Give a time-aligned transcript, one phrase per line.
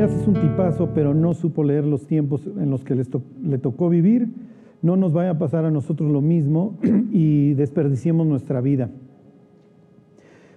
[0.00, 3.90] Josías es un tipazo, pero no supo leer los tiempos en los que le tocó
[3.90, 4.30] vivir.
[4.80, 6.78] No nos vaya a pasar a nosotros lo mismo
[7.12, 8.88] y desperdiciemos nuestra vida.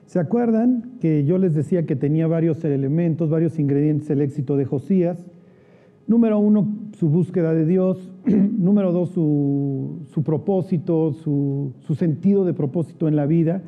[0.06, 4.64] ¿Se acuerdan que yo les decía que tenía varios elementos, varios ingredientes el éxito de
[4.64, 5.26] Josías?
[6.08, 8.14] Número uno, su búsqueda de Dios.
[8.26, 13.62] Número dos, su, propósito, su, su, sentido de propósito en la vida.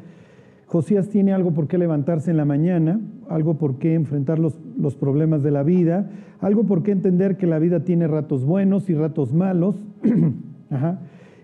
[0.68, 4.96] Josías tiene algo por qué levantarse en la mañana, algo por qué enfrentar los, los
[4.96, 8.94] problemas de la vida, algo por qué entender que la vida tiene ratos buenos y
[8.94, 9.76] ratos malos.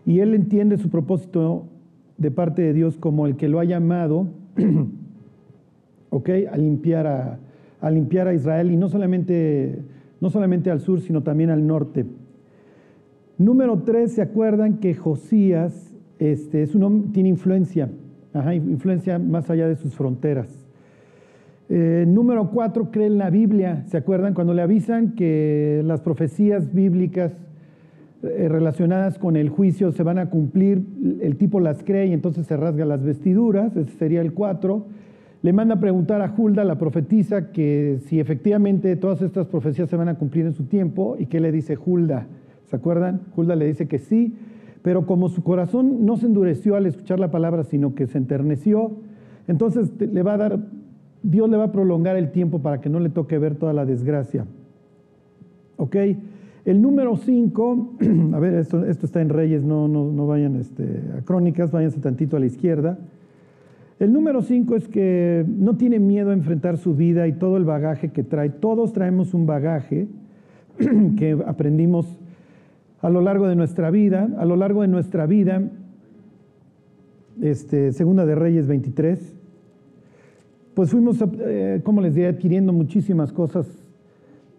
[0.03, 1.67] Y él entiende su propósito
[2.17, 4.27] de parte de Dios como el que lo ha llamado
[6.11, 7.39] a, limpiar a,
[7.79, 9.79] a limpiar a Israel y no solamente
[10.21, 12.05] no solamente al sur, sino también al norte.
[13.37, 17.89] Número tres, ¿se acuerdan que Josías este, es un tiene influencia,
[18.53, 20.60] influencia más allá de sus fronteras?
[21.73, 23.83] Eh, número cuatro, cree en la Biblia.
[23.87, 27.31] ¿Se acuerdan cuando le avisan que las profecías bíblicas
[28.23, 30.83] eh, relacionadas con el juicio se van a cumplir?
[31.21, 33.75] El tipo las cree y entonces se rasga las vestiduras.
[33.77, 34.87] Ese sería el cuatro
[35.41, 39.95] le manda a preguntar a Hulda, la profetisa, que si efectivamente todas estas profecías se
[39.95, 42.27] van a cumplir en su tiempo, y qué le dice Hulda.
[42.65, 43.21] ¿Se acuerdan?
[43.35, 44.35] Hulda le dice que sí,
[44.83, 48.91] pero como su corazón no se endureció al escuchar la palabra, sino que se enterneció,
[49.47, 50.59] entonces le va a dar,
[51.23, 53.85] Dios le va a prolongar el tiempo para que no le toque ver toda la
[53.85, 54.45] desgracia.
[55.77, 55.95] ¿Ok?
[56.65, 57.95] El número 5,
[58.33, 62.37] a ver, esto, está en Reyes, no, no, no vayan este, a Crónicas, váyanse tantito
[62.37, 62.97] a la izquierda.
[64.01, 67.65] El número cinco es que no tiene miedo a enfrentar su vida y todo el
[67.65, 68.49] bagaje que trae.
[68.49, 70.07] Todos traemos un bagaje
[71.17, 72.17] que aprendimos
[73.01, 74.27] a lo largo de nuestra vida.
[74.39, 75.61] A lo largo de nuestra vida,
[77.43, 79.35] este, Segunda de Reyes 23,
[80.73, 83.67] pues fuimos, eh, como les diría, adquiriendo muchísimas cosas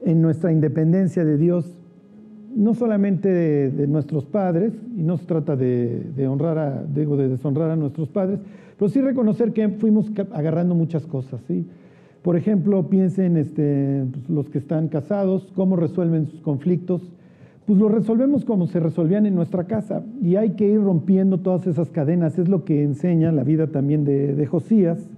[0.05, 1.75] en nuestra independencia de Dios,
[2.55, 7.71] no solamente de, nuestros padres, y no se trata de, honrar a, digo, de deshonrar
[7.71, 8.41] a nuestros padres,
[8.79, 11.67] pero sí reconocer que fuimos agarrando muchas cosas, ¿sí?
[12.23, 17.03] Por ejemplo, piensen este, pues, los que están casados, cómo resuelven sus conflictos.
[17.67, 21.67] Pues lo resolvemos como se resolvían en nuestra casa y hay que ir rompiendo todas
[21.67, 22.39] esas cadenas.
[22.39, 25.09] Es lo que enseña la vida también de Josías.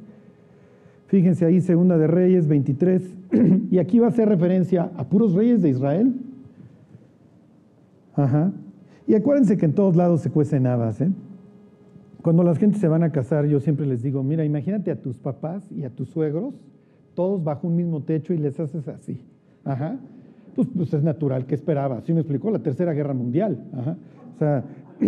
[1.06, 3.15] Fíjense ahí, Segunda de Reyes 23.
[3.70, 6.15] y aquí va a hacer referencia a puros reyes de Israel.
[8.15, 8.53] Ajá.
[9.06, 11.10] Y acuérdense que en todos lados se cuecen habas, ¿eh?
[12.22, 15.19] Cuando las gentes se van a casar, yo siempre les digo, mira, imagínate a tus
[15.19, 16.54] papás y a tus suegros,
[17.14, 19.20] todos bajo un mismo techo y les haces así.
[19.62, 19.98] Ajá.
[20.54, 21.98] Pues, pues es natural, ¿qué esperaba?
[21.98, 23.59] Así me explicó la Tercera Guerra Mundial.
[23.75, 23.97] Ajá.
[24.34, 24.64] O sea,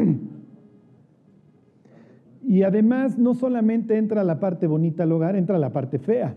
[2.46, 6.36] y además no solamente entra la parte bonita al hogar, entra la parte fea.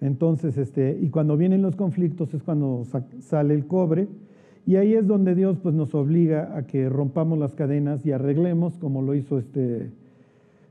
[0.00, 2.84] Entonces, este, y cuando vienen los conflictos es cuando
[3.18, 4.06] sale el cobre
[4.66, 8.78] y ahí es donde Dios pues, nos obliga a que rompamos las cadenas y arreglemos
[8.78, 9.90] como lo hizo este,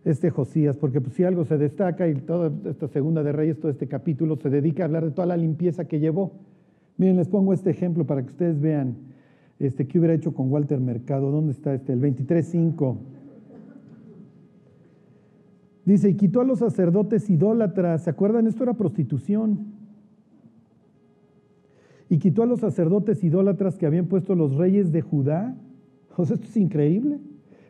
[0.05, 3.71] este Josías, porque pues, si algo se destaca y toda esta segunda de Reyes, todo
[3.71, 6.31] este capítulo se dedica a hablar de toda la limpieza que llevó.
[6.97, 8.95] Miren, les pongo este ejemplo para que ustedes vean
[9.59, 11.31] este, qué hubiera hecho con Walter Mercado.
[11.31, 11.93] ¿Dónde está este?
[11.93, 12.97] El 23.5.
[15.85, 18.03] Dice, y quitó a los sacerdotes idólatras.
[18.03, 18.47] ¿Se acuerdan?
[18.47, 19.75] Esto era prostitución
[22.09, 25.55] y quitó a los sacerdotes idólatras que habían puesto los reyes de Judá.
[26.15, 27.19] O sea, esto es increíble.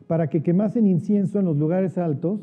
[0.07, 2.41] Para que quemasen incienso en los lugares altos,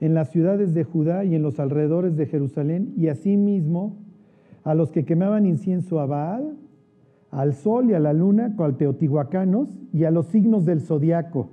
[0.00, 3.96] en las ciudades de Judá y en los alrededores de Jerusalén, y asimismo
[4.64, 6.56] a los que quemaban incienso a Baal,
[7.30, 11.50] al sol y a la luna, cual teotihuacanos, y a los signos del zodiaco,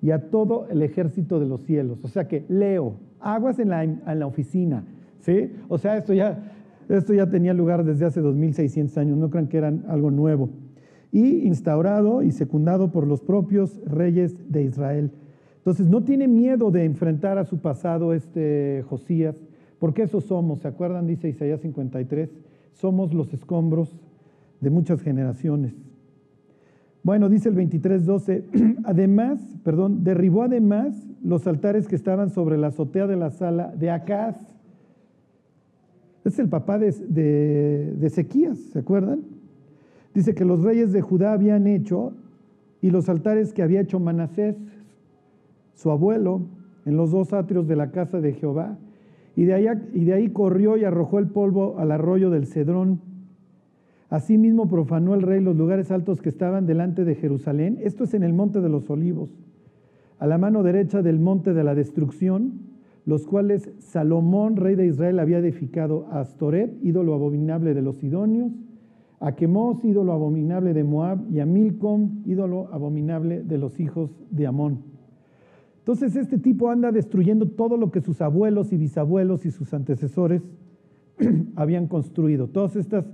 [0.00, 2.04] y a todo el ejército de los cielos.
[2.04, 4.84] O sea que leo, aguas en la, en la oficina,
[5.20, 5.52] ¿sí?
[5.68, 6.52] O sea, esto ya
[6.88, 10.50] esto ya tenía lugar desde hace 2600 años, no crean que era algo nuevo.
[11.10, 15.10] Y instaurado y secundado por los propios reyes de Israel.
[15.58, 19.36] Entonces no tiene miedo de enfrentar a su pasado este Josías,
[19.78, 21.06] porque eso somos, ¿se acuerdan?
[21.06, 22.30] Dice Isaías 53,
[22.72, 23.94] somos los escombros
[24.62, 25.74] de muchas generaciones.
[27.02, 33.06] Bueno, dice el 23.12, además, perdón, derribó además los altares que estaban sobre la azotea
[33.06, 34.52] de la sala de Acaz
[36.24, 39.22] es el papá de, de, Ezequías, ¿se acuerdan?
[40.14, 42.12] Dice que los reyes de Judá habían hecho
[42.80, 44.56] y los altares que había hecho Manasés,
[45.74, 46.42] su abuelo,
[46.84, 48.76] en los dos atrios de la casa de Jehová.
[49.34, 53.00] Y de, y de ahí corrió y arrojó el polvo al arroyo del Cedrón.
[54.12, 57.78] Asimismo profanó el rey los lugares altos que estaban delante de Jerusalén.
[57.80, 59.30] Esto es en el monte de los olivos,
[60.18, 62.60] a la mano derecha del monte de la destrucción,
[63.06, 68.52] los cuales Salomón, rey de Israel, había edificado a Astoret, ídolo abominable de los sidonios,
[69.18, 74.46] a Quemos, ídolo abominable de Moab, y a Milcom, ídolo abominable de los hijos de
[74.46, 74.82] Amón.
[75.78, 80.42] Entonces este tipo anda destruyendo todo lo que sus abuelos y bisabuelos y sus antecesores
[81.56, 82.48] habían construido.
[82.48, 83.06] Todas estas,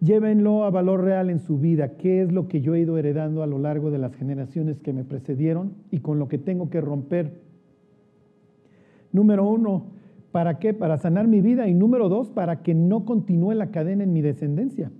[0.00, 1.96] llévenlo a valor real en su vida.
[1.96, 4.92] ¿Qué es lo que yo he ido heredando a lo largo de las generaciones que
[4.92, 7.40] me precedieron y con lo que tengo que romper?
[9.12, 9.86] Número uno,
[10.32, 10.74] ¿para qué?
[10.74, 11.68] Para sanar mi vida.
[11.68, 14.90] Y número dos, para que no continúe la cadena en mi descendencia.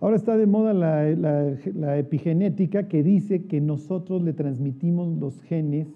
[0.00, 5.88] Ahora está de moda la, epigenética que dice que nosotros le transmitimos los genes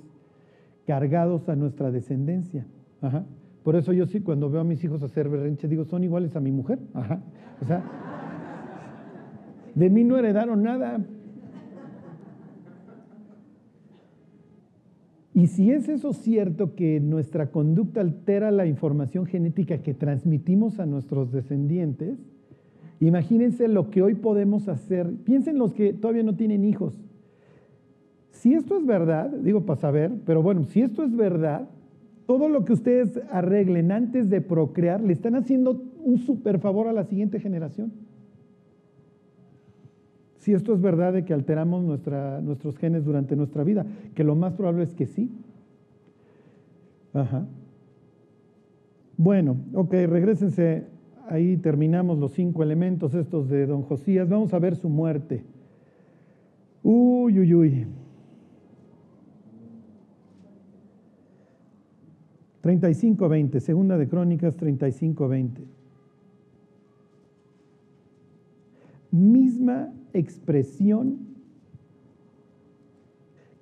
[0.86, 2.66] cargados a nuestra descendencia.
[3.62, 6.40] Por eso yo sí, cuando veo a mis hijos hacer berrinche, digo, son iguales a
[6.40, 6.78] mi mujer.
[7.62, 7.84] O sea,
[9.74, 10.98] de mí no heredaron nada.
[15.34, 20.86] Y si es eso cierto que nuestra conducta altera la información genética que transmitimos a
[20.86, 22.18] nuestros descendientes,
[22.98, 25.10] imagínense lo que hoy podemos hacer.
[25.24, 26.98] Piensen los que todavía no tienen hijos.
[28.32, 31.68] Si esto es verdad, digo para saber, pero bueno, si esto es verdad,
[32.30, 36.92] todo lo que ustedes arreglen antes de procrear le están haciendo un super favor a
[36.92, 37.90] la siguiente generación
[40.38, 43.84] si esto es verdad de que alteramos nuestros genes durante nuestra vida,
[44.14, 45.28] que lo más probable es que sí.
[47.12, 47.46] Ajá.
[49.16, 50.84] Bueno, ok, regresense,
[51.28, 55.42] ahí terminamos los cinco elementos estos de don Josías, vamos a ver su muerte.
[56.84, 57.86] Uy, uy, uy.
[62.62, 65.64] 35-20, segunda de Crónicas 35-20.
[69.10, 71.30] Misma expresión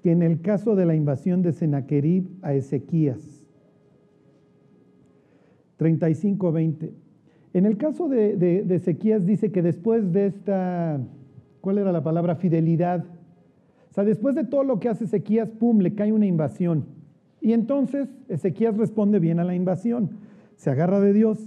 [0.03, 3.45] que en el caso de la invasión de Sennacherib a Ezequías.
[5.79, 6.91] 35-20.
[7.55, 11.01] En el caso de, de, Ezequías dice que después de esta,
[11.61, 12.37] ¿cuál era la palabra?
[12.37, 13.05] Fidelidad.
[13.91, 16.98] O sea, después de todo lo que hace Ezequías, pum, le cae una invasión.
[17.49, 20.11] Y entonces Ezequías responde bien a la invasión.
[20.57, 21.39] Se agarra de Dios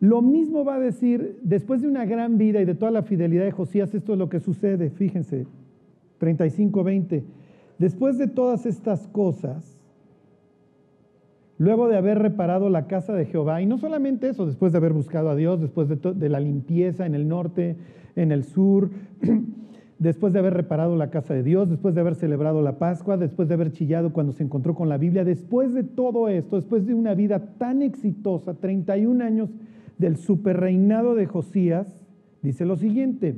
[0.00, 3.44] lo mismo va a decir, después de una gran vida y de toda la fidelidad
[3.44, 5.46] de Josías, esto es lo que sucede, fíjense,
[6.20, 7.22] 35-20.
[7.78, 9.78] Después de todas estas cosas,
[11.58, 14.94] luego de haber reparado la casa de Jehová, y no solamente eso, después de haber
[14.94, 17.76] buscado a Dios, después de, de la limpieza en el norte,
[18.16, 18.90] en el sur,
[19.98, 23.48] después de haber reparado la casa de Dios, después de haber celebrado la Pascua, después
[23.48, 26.94] de haber chillado cuando se encontró con la Biblia, después de todo esto, después de
[26.94, 29.50] una vida tan exitosa, 31 años
[29.98, 32.04] del superreinado de Josías,
[32.42, 33.36] dice lo siguiente,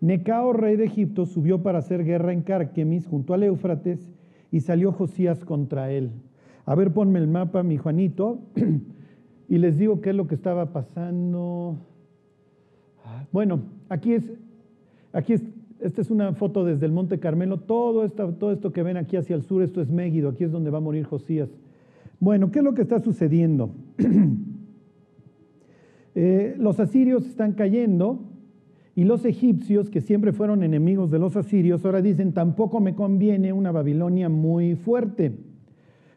[0.00, 4.12] Necao, rey de Egipto, subió para hacer guerra en Carquemis junto al Éufrates
[4.52, 6.10] y salió Josías contra él.
[6.66, 8.40] A ver, ponme el mapa, mi Juanito,
[9.48, 11.78] y les digo qué es lo que estaba pasando.
[13.32, 14.24] Bueno, aquí es,
[15.12, 15.42] aquí es,
[15.80, 17.58] esta es una foto desde el Monte Carmelo.
[17.58, 20.52] Todo esto, todo esto que ven aquí hacia el sur, esto es Mégido, aquí es
[20.52, 21.48] donde va a morir Josías.
[22.18, 23.70] Bueno, ¿qué es lo que está sucediendo?
[26.18, 28.20] Eh, los asirios están cayendo
[28.94, 33.52] y los egipcios, que siempre fueron enemigos de los asirios, ahora dicen, tampoco me conviene
[33.52, 35.32] una Babilonia muy fuerte.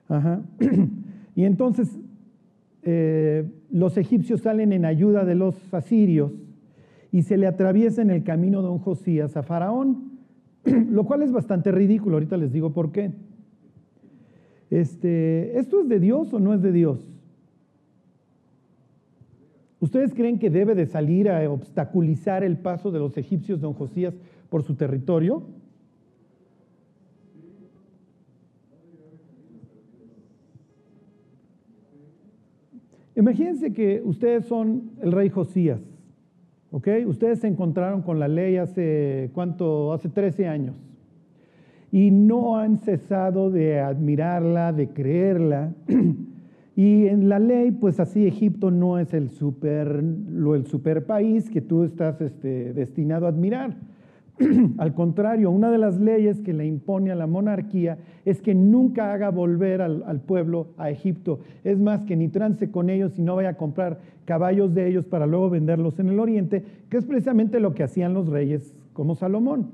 [1.35, 1.99] y entonces
[2.83, 6.31] eh, los egipcios salen en ayuda de los asirios
[7.11, 10.19] y se le atraviesa en el camino de un Josías a Faraón,
[10.63, 13.11] lo cual es bastante ridículo, ahorita les digo por qué.
[14.69, 17.07] Este, ¿Esto es de Dios o no es de Dios?
[19.79, 24.13] ¿Ustedes creen que debe de salir a obstaculizar el paso de los egipcios don Josías
[24.49, 25.43] por su territorio?
[33.15, 35.81] Imagínense que ustedes son el rey Josías,
[36.71, 36.87] ¿ok?
[37.07, 39.93] Ustedes se encontraron con la ley hace, ¿cuánto?
[39.93, 40.75] Hace 13 años.
[41.91, 45.73] Y no han cesado de admirarla, de creerla.
[46.75, 51.49] Y en la ley, pues así Egipto no es el super, lo, el super país
[51.49, 53.75] que tú estás este, destinado a admirar.
[54.77, 59.13] al contrario, una de las leyes que le impone a la monarquía es que nunca
[59.13, 61.39] haga volver al, pueblo a Egipto.
[61.63, 65.05] Es más, que ni trance con ellos y no vaya a comprar caballos de ellos
[65.05, 69.15] para luego venderlos en el oriente, que es precisamente lo que hacían los reyes como
[69.15, 69.71] Salomón.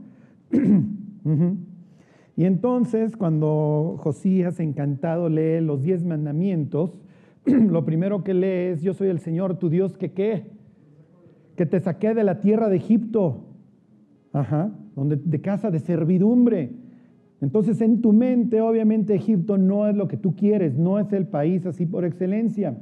[2.37, 6.99] Y entonces, cuando Josías, encantado, lee los diez mandamientos,
[7.45, 10.47] lo primero que lee es, yo soy el Señor, tu Dios, que qué?
[11.55, 13.45] Que te saqué de la tierra de Egipto,
[14.35, 16.73] Ajá, donde, de casa de servidumbre.
[17.39, 21.25] Entonces en tu mente obviamente Egipto no es lo que tú quieres, no es el
[21.25, 22.75] país así por excelencia.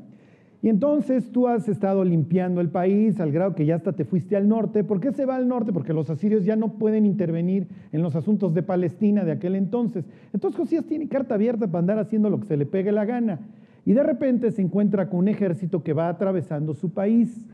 [0.64, 4.36] Y entonces tú has estado limpiando el país al grado que ya hasta te fuiste
[4.36, 4.84] al norte.
[4.84, 5.72] ¿Por qué se va al norte?
[5.72, 10.06] Porque los asirios ya no pueden intervenir en los asuntos de Palestina de aquel entonces.
[10.34, 13.42] Entonces Josías tiene carta abierta para andar haciendo lo que se le pegue la gana.
[13.86, 17.46] Y de repente se encuentra con un ejército que va atravesando su país.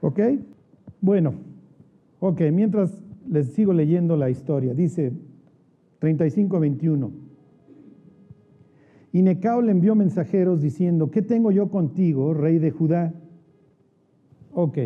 [0.00, 0.20] ¿Ok?
[1.00, 1.34] Bueno,
[2.18, 5.12] ok, mientras les sigo leyendo la historia, dice
[6.00, 7.10] 35-21.
[9.12, 13.14] Y Necao le envió mensajeros diciendo, ¿qué tengo yo contigo, rey de Judá?
[14.52, 14.78] Ok,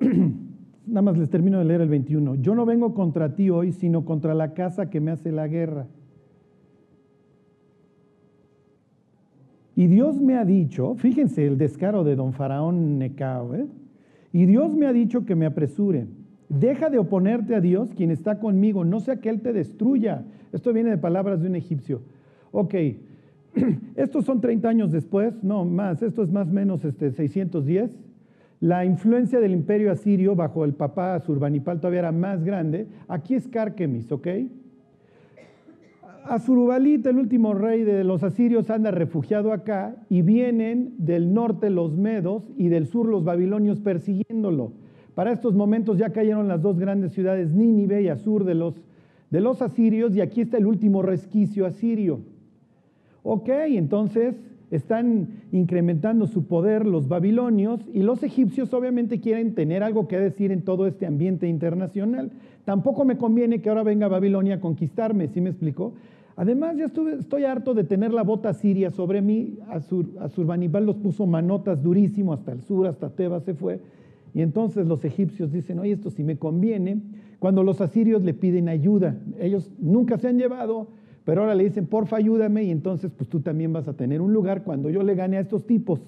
[0.86, 2.34] nada más les termino de leer el 21.
[2.36, 5.86] Yo no vengo contra ti hoy, sino contra la casa que me hace la guerra.
[9.76, 13.66] Y Dios me ha dicho, fíjense el descaro de don Faraón Necao, ¿eh?
[14.32, 16.06] y Dios me ha dicho que me apresure.
[16.48, 20.24] Deja de oponerte a Dios, quien está conmigo, no sea que Él te destruya.
[20.52, 22.02] Esto viene de palabras de un egipcio.
[22.52, 22.74] Ok,
[23.96, 27.90] estos son 30 años después, no más, esto es más o menos este, 610.
[28.60, 32.86] La influencia del imperio asirio bajo el papá Asurbanipal todavía era más grande.
[33.06, 34.28] Aquí es Carquemis, ¿ok?
[36.24, 41.96] Asurbanipal, el último rey de los asirios, anda refugiado acá y vienen del norte los
[41.96, 44.72] medos y del sur los babilonios persiguiéndolo.
[45.16, 48.74] Para estos momentos ya cayeron las dos grandes ciudades, Nínive y Asur, de los,
[49.30, 52.20] de los asirios, y aquí está el último resquicio asirio.
[53.22, 54.34] Ok, entonces
[54.70, 60.52] están incrementando su poder los babilonios y los egipcios obviamente quieren tener algo que decir
[60.52, 62.30] en todo este ambiente internacional.
[62.66, 65.94] Tampoco me conviene que ahora venga Babilonia a conquistarme, ¿sí me explico?
[66.36, 69.56] Además, ya estoy harto de tener la bota siria sobre mí.
[70.20, 73.80] Asurbanipal los puso manotas durísimo hasta el sur, hasta Tebas se fue.
[74.36, 77.00] Y entonces los egipcios dicen, oye, esto sí me conviene.
[77.38, 80.88] Cuando los asirios le piden ayuda, ellos nunca se han llevado,
[81.24, 84.34] pero ahora le dicen, porfa, ayúdame y entonces pues tú también vas a tener un
[84.34, 86.02] lugar cuando yo le gane a estos tipos.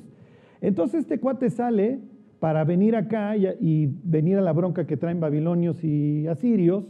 [0.61, 2.01] Entonces este cuate sale
[2.39, 6.85] para venir acá y, venir a la bronca que traen babilonios y asirios.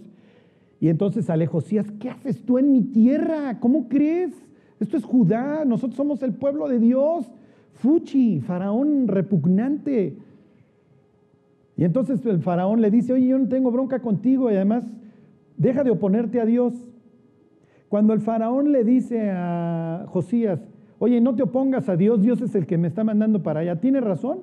[0.81, 3.61] Y entonces sale Josías, ¿qué haces tú en mi tierra?
[3.61, 4.35] ¿Cómo crees?
[4.81, 7.31] Esto es Judá, nosotros somos el pueblo de Dios.
[7.75, 10.17] Fuchi, faraón repugnante.
[11.79, 14.85] Y entonces el faraón le dice, oye, yo no tengo bronca contigo y además
[15.57, 16.75] deja de oponerte a Dios.
[17.89, 20.61] Cuando el faraón le dice a Josías,
[20.99, 23.81] oye, no te opongas a Dios, Dios es el que me está mandando para allá,
[23.81, 24.41] ¿tiene razón?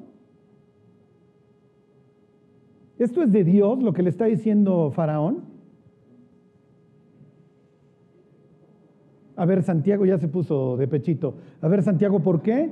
[2.98, 5.44] ¿Esto es de Dios lo que le está diciendo faraón?
[9.36, 11.36] A ver, Santiago ya se puso de pechito.
[11.60, 12.70] A ver, Santiago, ¿por qué?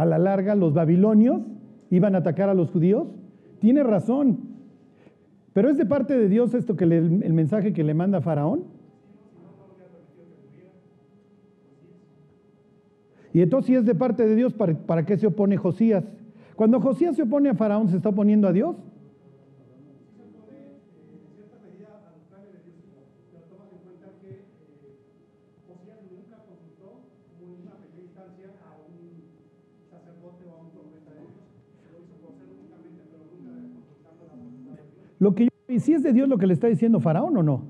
[0.00, 1.42] A la larga, los babilonios
[1.90, 3.08] iban a atacar a los judíos.
[3.58, 4.38] Tiene razón.
[5.52, 8.64] Pero es de parte de Dios esto que el mensaje que le manda Faraón.
[13.34, 16.02] Y entonces si es de parte de Dios, ¿para, ¿para, qué se opone Josías?
[16.56, 18.76] Cuando Josías se opone a Faraón, ¿se está oponiendo a Dios?
[35.20, 37.62] Lo que ¿Y si es de Dios lo que le está diciendo Faraón o no?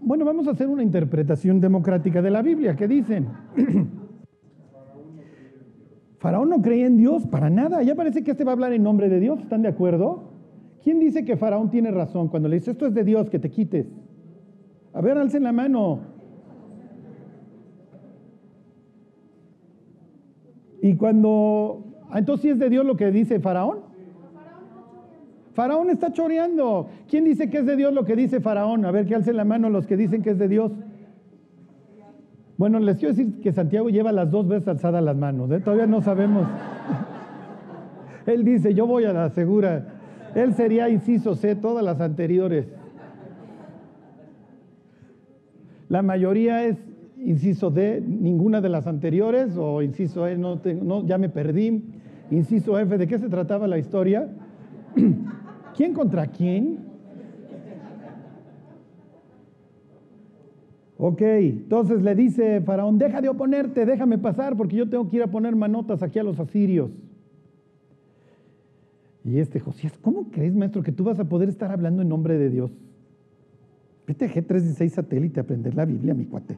[0.00, 2.74] Bueno, vamos a hacer una interpretación democrática de la Biblia.
[2.74, 3.28] ¿Qué dicen?
[6.18, 7.84] Faraón no creía en Dios para nada.
[7.84, 9.40] Ya parece que este va a hablar en nombre de Dios.
[9.40, 10.32] ¿Están de acuerdo?
[10.82, 13.48] ¿Quién dice que Faraón tiene razón cuando le dice esto es de Dios, que te
[13.48, 13.86] quites?
[14.92, 16.00] A ver, alcen la mano.
[20.82, 23.78] Y cuando Ah, entonces, ¿sí es de Dios lo que dice Faraón?
[25.54, 26.88] Faraón está choreando.
[27.08, 28.84] ¿Quién dice que es de Dios lo que dice Faraón?
[28.84, 30.72] A ver, que alcen la mano los que dicen que es de Dios.
[32.58, 35.50] Bueno, les quiero decir que Santiago lleva las dos veces alzadas las manos.
[35.50, 35.60] ¿eh?
[35.60, 36.46] Todavía no sabemos.
[38.26, 39.86] Él dice, yo voy a la segura.
[40.34, 42.66] Él sería inciso C, todas las anteriores.
[45.88, 46.76] La mayoría es
[47.16, 52.01] inciso D, ninguna de las anteriores, o inciso E, no, no ya me perdí.
[52.32, 54.26] Inciso F, ¿de qué se trataba la historia?
[55.76, 56.78] ¿Quién contra quién?
[60.96, 65.22] Ok, entonces le dice Faraón, deja de oponerte, déjame pasar porque yo tengo que ir
[65.22, 66.90] a poner manotas aquí a los asirios.
[69.24, 72.38] Y este Josías, ¿cómo crees, maestro, que tú vas a poder estar hablando en nombre
[72.38, 72.70] de Dios?
[74.06, 76.56] Vete a G316 satélite a aprender la Biblia, mi cuate.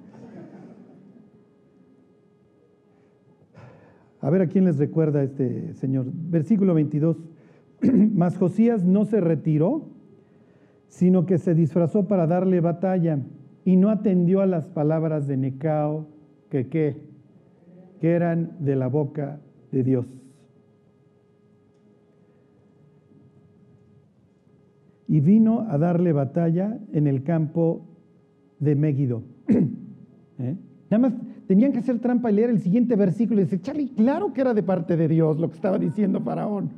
[4.25, 6.07] A ver a quién les recuerda este señor.
[6.11, 7.19] Versículo 22.
[8.15, 9.91] Mas Josías no se retiró,
[10.89, 13.19] sino que se disfrazó para darle batalla
[13.67, 16.07] y no atendió a las palabras de Necao,
[16.49, 16.97] que qué,
[18.01, 19.41] que eran de la boca
[19.71, 20.07] de Dios.
[25.07, 27.85] Y vino a darle batalla en el campo
[28.59, 29.23] de Megiddo.
[30.39, 30.57] ¿Eh?
[30.89, 31.13] Nada más
[31.47, 34.55] tenían que hacer trampa y leer el siguiente versículo y decir, Charlie, claro que era
[34.55, 36.71] de parte de Dios lo que estaba diciendo Faraón.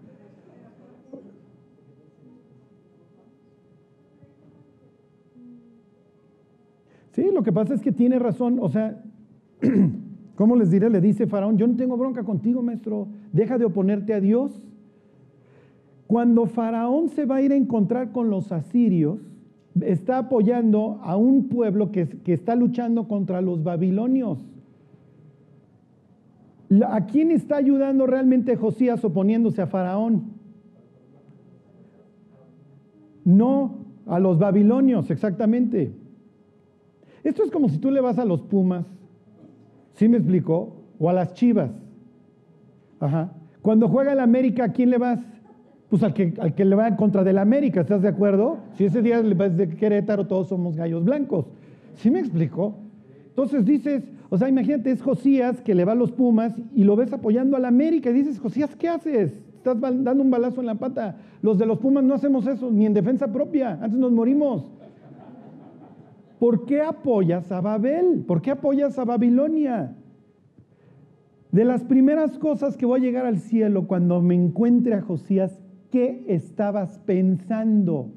[7.12, 9.02] Sí, lo que pasa es que tiene razón, o sea,
[10.34, 10.90] ¿cómo les diré?
[10.90, 14.62] Le dice Faraón, yo no tengo bronca contigo, maestro, deja de oponerte a Dios.
[16.06, 19.18] Cuando Faraón se va a ir a encontrar con los asirios,
[19.80, 24.46] está apoyando a un pueblo que, que está luchando contra los babilonios.
[26.88, 30.34] ¿A quién está ayudando realmente Josías oponiéndose a Faraón?
[33.24, 35.92] No, a los babilonios, exactamente.
[37.22, 38.86] Esto es como si tú le vas a los Pumas,
[39.94, 40.76] ¿sí me explicó?
[40.98, 41.70] O a las Chivas.
[43.00, 43.32] Ajá.
[43.62, 45.20] Cuando juega el América, ¿a quién le vas?
[45.88, 48.58] Pues al que, al que le va en contra del América, ¿estás de acuerdo?
[48.74, 51.46] Si ese día le vas de Querétaro, todos somos gallos blancos.
[51.96, 52.74] ¿Sí me explicó?
[53.36, 56.96] Entonces dices, o sea, imagínate, es Josías que le va a los Pumas y lo
[56.96, 59.44] ves apoyando al América y dices, Josías, ¿qué haces?
[59.58, 61.18] Estás dando un balazo en la pata.
[61.42, 64.72] Los de los Pumas no hacemos eso, ni en defensa propia, antes nos morimos.
[66.38, 68.24] ¿Por qué apoyas a Babel?
[68.26, 69.94] ¿Por qué apoyas a Babilonia?
[71.52, 75.62] De las primeras cosas que voy a llegar al cielo cuando me encuentre a Josías,
[75.90, 78.12] ¿qué estabas pensando?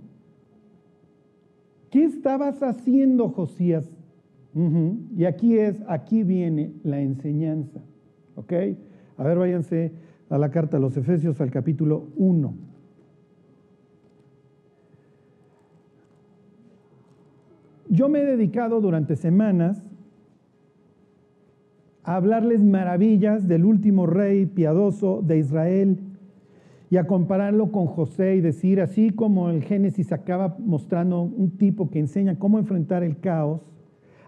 [1.90, 3.99] ¿Qué estabas haciendo, Josías?
[4.54, 7.82] Y aquí es, aquí viene la enseñanza.
[8.36, 8.54] ¿Ok?
[9.18, 9.92] A ver, váyanse
[10.30, 12.54] a la carta a los Efesios al capítulo 1.
[17.90, 19.82] Yo me he dedicado durante semanas
[22.04, 25.98] a hablarles maravillas del último rey piadoso de Israel
[26.92, 31.90] y a compararlo con José y decir, así como el Génesis acaba mostrando un tipo
[31.90, 33.69] que enseña cómo enfrentar el caos,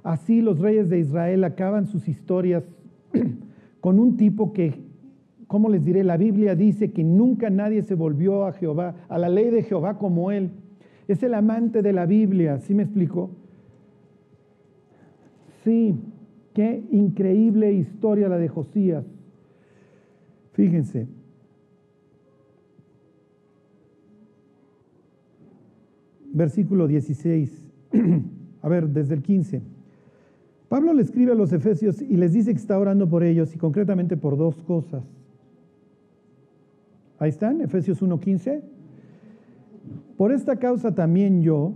[0.03, 2.63] así los reyes de Israel acaban sus historias
[3.81, 4.73] con un tipo que,
[5.47, 6.03] ¿cómo les diré?
[6.03, 9.97] La Biblia dice que nunca nadie se volvió a Jehová, a la ley de Jehová
[9.97, 10.51] como él.
[11.07, 13.31] Es el amante de la Biblia, ¿sí me explico?
[15.63, 15.95] Sí,
[16.53, 19.05] qué increíble historia la de Josías.
[20.53, 21.07] Fíjense.
[26.33, 27.67] Versículo 16.
[28.61, 29.61] A ver, desde el 15.
[30.71, 33.57] Pablo le escribe a los efesios y les dice que está orando por ellos y
[33.57, 35.03] concretamente por dos cosas.
[37.19, 38.61] Ahí están, Efesios 1.15.
[40.15, 41.73] Por esta causa también yo,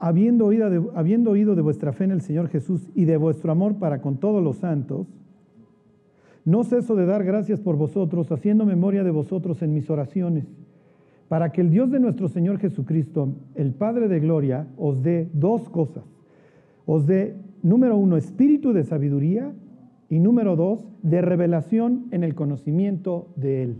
[0.00, 3.52] habiendo oído, de, habiendo oído de vuestra fe en el Señor Jesús y de vuestro
[3.52, 5.06] amor para con todos los santos,
[6.44, 10.44] no ceso de dar gracias por vosotros, haciendo memoria de vosotros en mis oraciones,
[11.28, 15.68] para que el Dios de nuestro Señor Jesucristo, el Padre de Gloria, os dé dos
[15.68, 16.02] cosas.
[16.84, 19.52] Os dé, número uno, espíritu de sabiduría
[20.08, 23.76] y número dos, de revelación en el conocimiento de Él.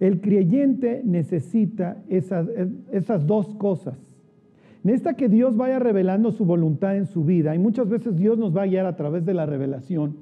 [0.00, 2.48] El creyente necesita esas,
[2.90, 3.96] esas dos cosas
[4.82, 8.56] Necesita que Dios vaya revelando su voluntad en su vida y muchas veces Dios nos
[8.56, 10.16] va a guiar a través de la revelación.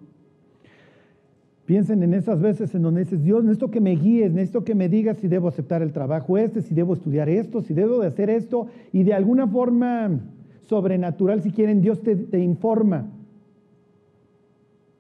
[1.65, 4.89] Piensen en esas veces en donde dices, Dios, necesito que me guíes, necesito que me
[4.89, 8.29] digas si debo aceptar el trabajo este, si debo estudiar esto, si debo de hacer
[8.29, 10.21] esto, y de alguna forma
[10.71, 13.09] sobrenatural, si quieren, Dios te, te informa.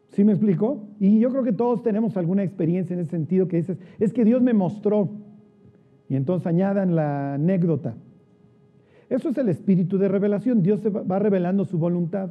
[0.08, 0.88] ¿Sí me explico?
[0.98, 4.24] Y yo creo que todos tenemos alguna experiencia en ese sentido que dices, es que
[4.24, 5.08] Dios me mostró.
[6.08, 7.94] Y entonces añadan la anécdota.
[9.08, 10.60] Eso es el espíritu de revelación.
[10.60, 12.30] Dios va revelando su voluntad.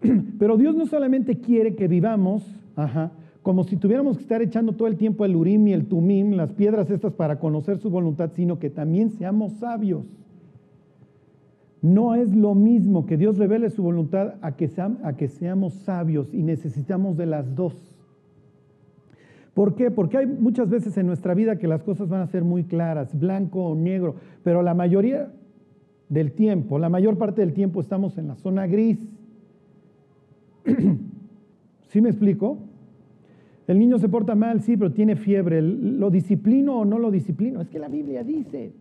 [0.38, 2.42] Pero Dios no solamente quiere que vivamos,
[3.42, 6.52] como si tuviéramos que estar echando todo el tiempo el urim y el tumim, las
[6.52, 10.04] piedras estas para conocer su voluntad, sino que también seamos sabios.
[11.82, 14.70] No es lo mismo que Dios revele su voluntad a que,
[15.02, 17.74] a que seamos sabios y necesitamos de las dos.
[19.54, 19.90] ¿Por qué?
[19.90, 23.18] Porque hay muchas veces en nuestra vida que las cosas van a ser muy claras,
[23.18, 25.32] blanco o negro, pero la mayoría
[26.08, 28.98] del tiempo, la mayor parte del tiempo estamos en la zona gris.
[31.88, 32.58] ¿Sí me explico?
[33.66, 35.62] El niño se porta mal, sí, pero tiene fiebre.
[35.62, 37.60] ¿Lo disciplino o no lo disciplino?
[37.60, 38.72] Es que la Biblia dice.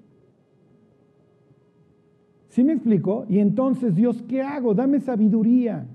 [2.49, 3.25] ¿Sí me explico?
[3.29, 4.73] Y entonces, Dios, ¿qué hago?
[4.73, 5.85] Dame sabiduría.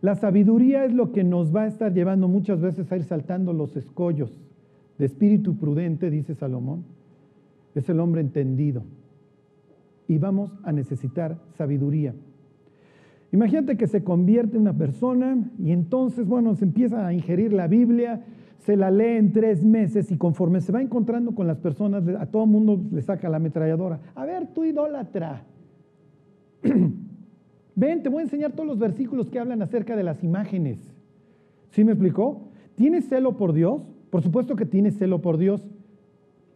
[0.00, 3.52] La sabiduría es lo que nos va a estar llevando muchas veces a ir saltando
[3.52, 4.40] los escollos.
[4.98, 6.84] De espíritu prudente, dice Salomón,
[7.74, 8.82] es el hombre entendido.
[10.08, 12.14] Y vamos a necesitar sabiduría.
[13.32, 18.24] Imagínate que se convierte una persona y entonces, bueno, se empieza a ingerir la Biblia,
[18.64, 22.26] se la lee en tres meses y conforme se va encontrando con las personas, a
[22.26, 23.98] todo mundo le saca la ametralladora.
[24.14, 25.44] A ver, tú idólatra.
[27.74, 30.78] Ven, te voy a enseñar todos los versículos que hablan acerca de las imágenes.
[31.70, 32.50] ¿Sí me explicó?
[32.76, 33.82] ¿Tienes celo por Dios?
[34.10, 35.66] Por supuesto que tienes celo por Dios,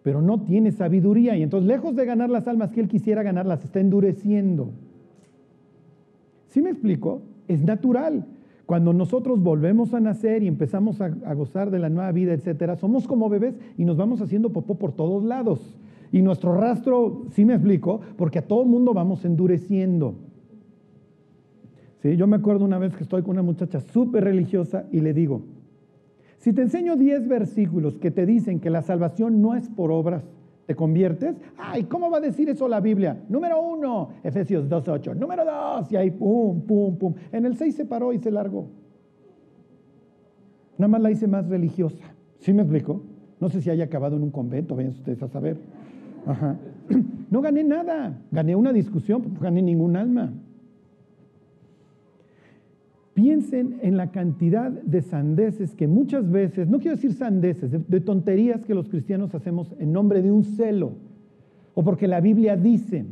[0.04, 1.36] pero no tienes sabiduría.
[1.36, 4.70] Y entonces, lejos de ganar las almas que Él quisiera ganar, las está endureciendo.
[6.48, 7.22] ¿Sí me explico?
[7.48, 8.26] Es natural.
[8.66, 12.76] Cuando nosotros volvemos a nacer y empezamos a, a, gozar de la nueva vida, etcétera,
[12.76, 15.78] somos como bebés y nos vamos haciendo popó por todos lados.
[16.10, 20.16] Y nuestro rastro, sí me explico, porque a todo mundo vamos endureciendo.
[22.02, 22.16] ¿Sí?
[22.16, 25.42] Yo me acuerdo una vez que estoy con una muchacha súper religiosa y le digo,
[26.38, 30.24] si te enseño 10 versículos que te dicen que la salvación no es por obras,
[30.66, 31.36] ¿te conviertes?
[31.56, 33.16] Ay, ¿cómo va a decir eso la Biblia?
[33.28, 35.14] Número uno, Efesios 2.8.
[35.14, 37.14] Número dos, y ahí pum, pum, pum.
[37.32, 38.66] En el 6 se paró y se largó.
[40.76, 42.04] Nada más la hice más religiosa.
[42.40, 43.00] ¿Sí me explico?
[43.40, 45.56] No sé si haya acabado en un convento, vayan ustedes a saber.
[47.28, 50.32] No gané nada, gané una discusión, no gané ningún alma.
[53.16, 58.66] Piensen en la cantidad de sandeces que muchas veces, no quiero decir sandeces, de, tonterías
[58.66, 60.92] que los cristianos hacemos en nombre de un celo
[61.72, 63.06] o porque la Biblia dice.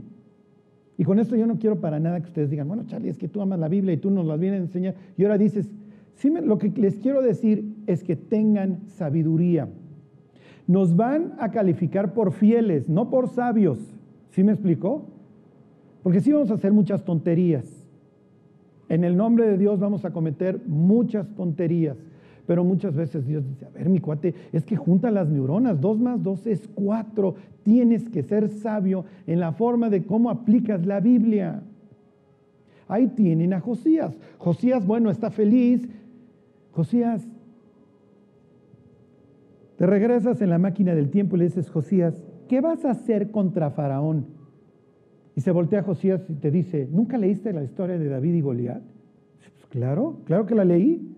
[0.99, 3.29] Y con esto yo no quiero para nada que ustedes digan, bueno, Charlie, es que
[3.29, 4.95] tú amas la Biblia y tú nos la vienes a enseñar.
[5.17, 5.73] Y ahora dices,
[6.17, 9.71] sí, lo que les quiero decir es que tengan sabiduría.
[10.67, 13.79] Nos van a calificar por fieles, no por sabios.
[14.33, 15.07] ¿Sí me explicó?
[16.03, 17.74] Porque sí vamos a hacer muchas tonterías.
[18.89, 21.97] En el nombre de Dios vamos a cometer muchas tonterías,
[22.47, 25.99] pero muchas veces Dios dice, a ver mi cuate, es que junta las neuronas, dos
[25.99, 31.01] más dos es cuatro, tienes que ser sabio en la forma de cómo aplicas la
[31.01, 31.63] Biblia.
[32.87, 34.15] Ahí tienen a Josías.
[34.39, 35.89] Josías, bueno, está feliz.
[36.73, 37.27] Josías,
[39.77, 43.31] te regresas en la máquina del tiempo y le dices, Josías, ¿qué vas a hacer
[43.31, 44.27] contra Faraón?
[45.37, 48.41] Y se voltea a Josías y te dice, ¿nunca leíste la historia de David y
[48.41, 48.83] Goliat?
[49.39, 51.15] Pues claro, claro que la leí.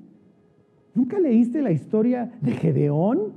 [0.95, 3.33] ¿Nunca leíste la historia de Gedeón?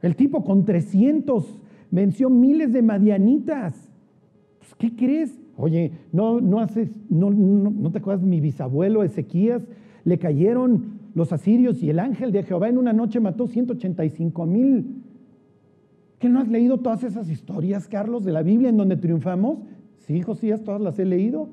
[0.00, 1.60] El tipo con 300
[1.90, 3.90] venció miles de madianitas.
[4.58, 5.38] Pues, ¿Qué crees?
[5.58, 9.62] Oye, no, no, haces, no, no, no te acuerdas, mi bisabuelo Ezequías,
[10.04, 15.02] le cayeron los asirios y el ángel de Jehová en una noche mató 185 mil
[16.18, 19.58] ¿Que no has leído todas esas historias, Carlos, de la Biblia en donde triunfamos?
[19.98, 21.48] Sí, Josías, todas las he leído.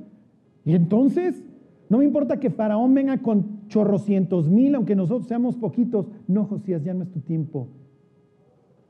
[0.64, 1.44] Y entonces,
[1.90, 6.08] no me importa que Faraón venga con chorrocientos mil, aunque nosotros seamos poquitos.
[6.28, 7.68] No, Josías, ya no es tu tiempo.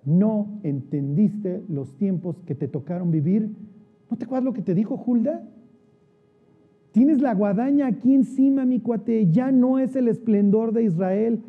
[0.05, 3.49] No entendiste los tiempos que te tocaron vivir.
[4.11, 5.43] ¿No te acuerdas lo que te dijo Hulda?
[6.91, 9.31] Tienes la guadaña aquí encima, mi cuate.
[9.31, 11.41] Ya no es el esplendor de Israel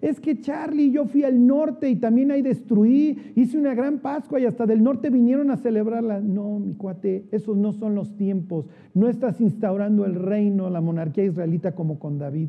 [0.00, 4.40] es que Charlie, yo fui al norte y también ahí destruí, hice una gran Pascua
[4.40, 6.20] y hasta del norte vinieron a celebrarla.
[6.20, 8.66] No, mi cuate, esos no son los tiempos.
[8.94, 12.48] No estás instaurando el reino, la monarquía israelita como con David.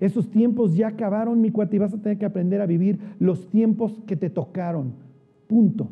[0.00, 3.50] Esos tiempos ya acabaron, mi cuate, y vas a tener que aprender a vivir los
[3.50, 4.94] tiempos que te tocaron.
[5.46, 5.90] Punto.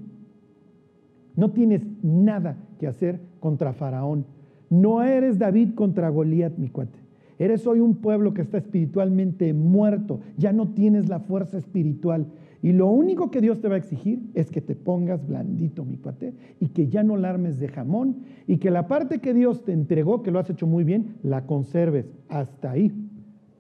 [1.37, 4.25] No tienes nada que hacer contra Faraón.
[4.71, 6.99] No eres David contra Goliat, mi cuate.
[7.39, 12.27] Eres hoy un pueblo que está espiritualmente muerto, ya no tienes la fuerza espiritual.
[12.63, 15.97] Y lo único que Dios te va a exigir es que te pongas blandito, mi
[15.97, 18.17] cuate, y que ya no la armes de jamón,
[18.49, 21.47] y que la parte que Dios te entregó, que lo has hecho muy bien, la
[21.47, 22.93] conserves hasta ahí.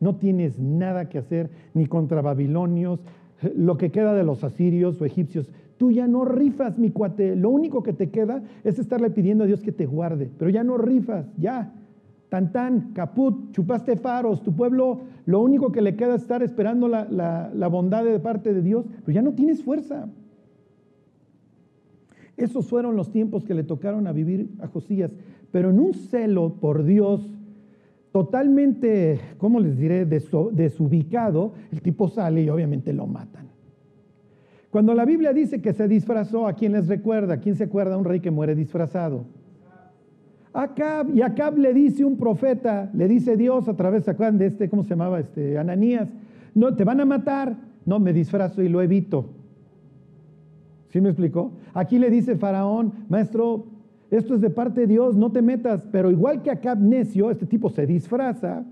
[0.01, 3.01] No tienes nada que hacer ni contra babilonios,
[3.57, 5.49] lo que queda de los asirios o egipcios.
[5.77, 7.37] Tú ya no rifas, mi cuate.
[7.37, 10.65] Lo único que te queda es estarle pidiendo a Dios que te guarde, pero ya
[10.65, 11.73] no rifas, ya.
[12.29, 17.07] Tan caput, chupaste faros, tu pueblo lo único que le queda es estar esperando la,
[17.11, 20.09] la, la bondad de parte de Dios, pero ya no tienes fuerza.
[22.37, 25.11] Esos fueron los tiempos que le tocaron a vivir a Josías,
[25.51, 27.29] pero en un celo por Dios
[28.13, 33.49] totalmente, ¿cómo les diré?, desubicado, el tipo sale y obviamente lo matan.
[34.71, 37.35] Cuando la Biblia dice que se disfrazó, ¿a quién les recuerda?
[37.35, 39.25] ¿A quién se acuerda un rey que muere disfrazado?
[40.61, 44.47] Acab, y Acab le dice un profeta, le dice Dios a través, ¿se acuerdan de
[44.47, 45.21] este, cómo se llamaba?
[45.21, 46.13] Este, Ananías,
[46.55, 49.27] no, te van a matar, no, me disfrazo y lo evito.
[50.89, 51.53] ¿Sí me explicó?
[51.75, 53.67] Aquí le dice Faraón, maestro,
[54.11, 57.47] esto es de parte de Dios, no te metas, pero igual que Acab necio, este
[57.47, 58.65] tipo se disfraza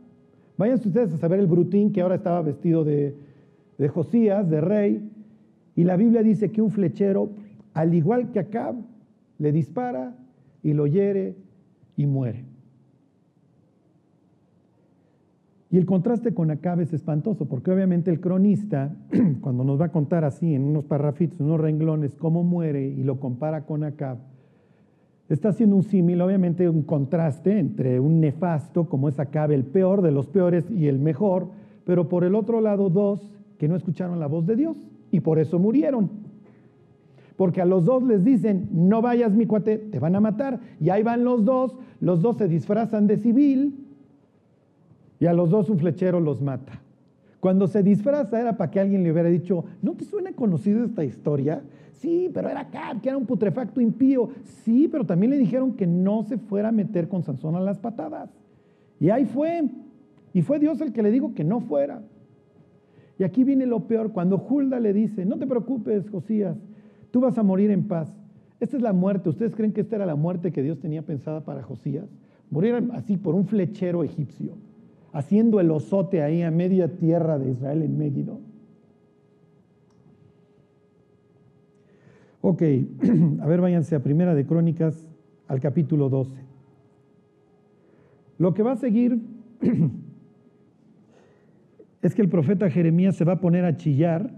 [0.56, 3.14] Vayan ustedes a saber el brutín que ahora estaba vestido de,
[3.76, 5.10] de Josías, de rey,
[5.74, 7.28] y la Biblia dice que un flechero,
[7.74, 8.74] al igual que Acab,
[9.38, 10.16] le dispara
[10.62, 11.36] y lo hiere
[11.96, 12.44] y muere.
[15.70, 18.94] Y el contraste con Acab es espantoso, porque obviamente el cronista,
[19.40, 23.18] cuando nos va a contar así en unos parrafitos, unos renglones, cómo muere y lo
[23.18, 24.18] compara con Acab,
[25.28, 30.02] está haciendo un símil, obviamente un contraste entre un nefasto, como es Acab, el peor
[30.02, 31.48] de los peores y el mejor,
[31.84, 34.76] pero por el otro lado dos que no escucharon la voz de Dios
[35.10, 36.25] y por eso murieron.
[37.36, 40.60] Porque a los dos les dicen, no vayas mi cuate, te van a matar.
[40.80, 43.86] Y ahí van los dos, los dos se disfrazan de civil
[45.18, 46.80] y a los dos un flechero los mata.
[47.40, 51.04] Cuando se disfraza era para que alguien le hubiera dicho, ¿no te suena conocida esta
[51.04, 51.62] historia?
[51.92, 54.30] Sí, pero era Cap, que era un putrefacto impío.
[54.64, 57.78] Sí, pero también le dijeron que no se fuera a meter con Sansón a las
[57.78, 58.30] patadas.
[58.98, 59.64] Y ahí fue.
[60.32, 62.02] Y fue Dios el que le dijo que no fuera.
[63.18, 66.56] Y aquí viene lo peor, cuando Hulda le dice, no te preocupes, Josías,
[67.10, 68.12] tú vas a morir en paz.
[68.60, 69.28] Esta es la muerte.
[69.28, 72.06] ¿Ustedes creen que esta era la muerte que Dios tenía pensada para Josías?
[72.50, 74.54] Morir así por un flechero egipcio
[75.16, 78.38] haciendo el osote ahí a media tierra de Israel en Megiddo.
[82.42, 82.62] Ok,
[83.40, 85.08] a ver, váyanse a Primera de Crónicas
[85.48, 86.32] al capítulo 12.
[88.36, 89.18] Lo que va a seguir
[92.02, 94.30] es que el profeta Jeremías se va a poner a chillar,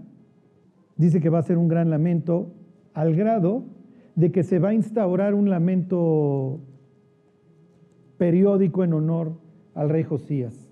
[0.95, 2.53] dice que va a ser un gran lamento,
[2.99, 3.63] al grado
[4.15, 6.59] de que se va a instaurar un lamento
[8.17, 9.39] periódico en honor
[9.73, 10.69] al rey Josías.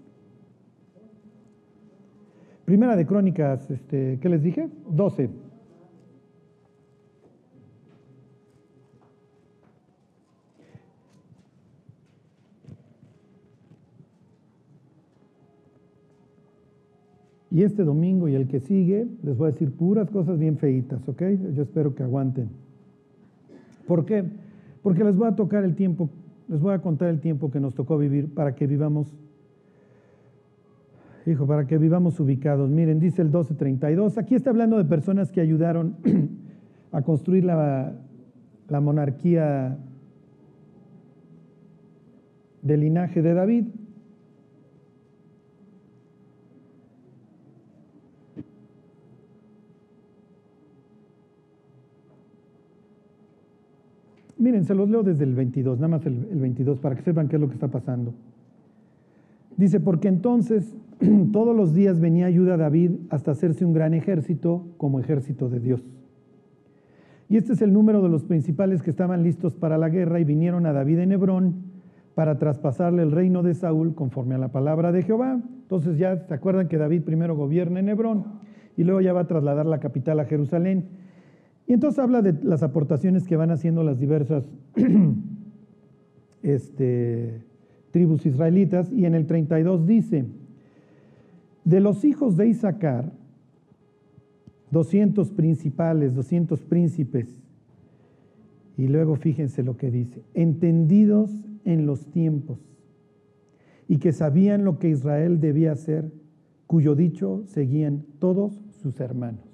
[2.66, 4.68] Primera de Crónicas, este, ¿qué les dije?
[4.90, 5.30] 12.
[17.58, 21.10] Y este domingo y el que sigue les voy a decir puras cosas bien feitas,
[21.10, 21.24] ¿ok?
[21.56, 22.50] Yo espero que aguanten.
[23.88, 24.24] ¿Por qué?
[24.84, 26.08] Porque les voy a tocar el tiempo,
[26.48, 29.18] les voy a contar el tiempo que nos tocó vivir para que vivamos
[31.26, 32.70] Hijo, para que vivamos ubicados.
[32.70, 34.20] Miren, dice el 1232.
[34.20, 35.96] Aquí está hablando de personas que ayudaron
[36.92, 37.92] a construir la,
[38.70, 39.80] la monarquía
[42.62, 43.66] del linaje de David.
[54.38, 57.28] Miren, se los leo desde el 22, nada más el, el 22, para que sepan
[57.28, 58.14] qué es lo que está pasando.
[59.58, 60.76] Dice, porque entonces
[61.32, 65.60] todos los días venía ayuda a David hasta hacerse un gran ejército como ejército de
[65.60, 65.84] Dios.
[67.30, 70.24] Y este es el número de los principales que estaban listos para la guerra y
[70.24, 71.56] vinieron a David en Hebrón
[72.16, 75.42] para traspasarle el reino de Saúl conforme a la palabra de Jehová.
[75.64, 78.24] Entonces ya se acuerdan que David primero gobierna en Hebrón
[78.78, 80.86] y luego ya va a trasladar la capital a Jerusalén.
[81.68, 84.46] Y entonces habla de las aportaciones que van haciendo las diversas
[86.42, 87.44] este,
[87.92, 90.26] tribus israelitas y en el 32 dice,
[91.66, 93.12] de los hijos de Isaacar,
[94.72, 97.38] 200 principales, 200 príncipes,
[98.78, 101.32] y luego fíjense lo que dice, entendidos
[101.66, 102.60] en los tiempos
[103.90, 106.12] y que sabían lo que Israel debía hacer,
[106.68, 109.47] cuyo dicho seguían todos sus hermanos.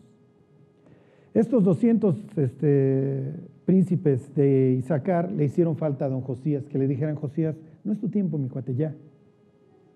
[1.34, 3.34] Estos 200 este,
[3.66, 8.00] príncipes de Isaacar le hicieron falta a don Josías, que le dijeran, Josías, no es
[8.00, 8.94] tu tiempo, mi cuate, ya.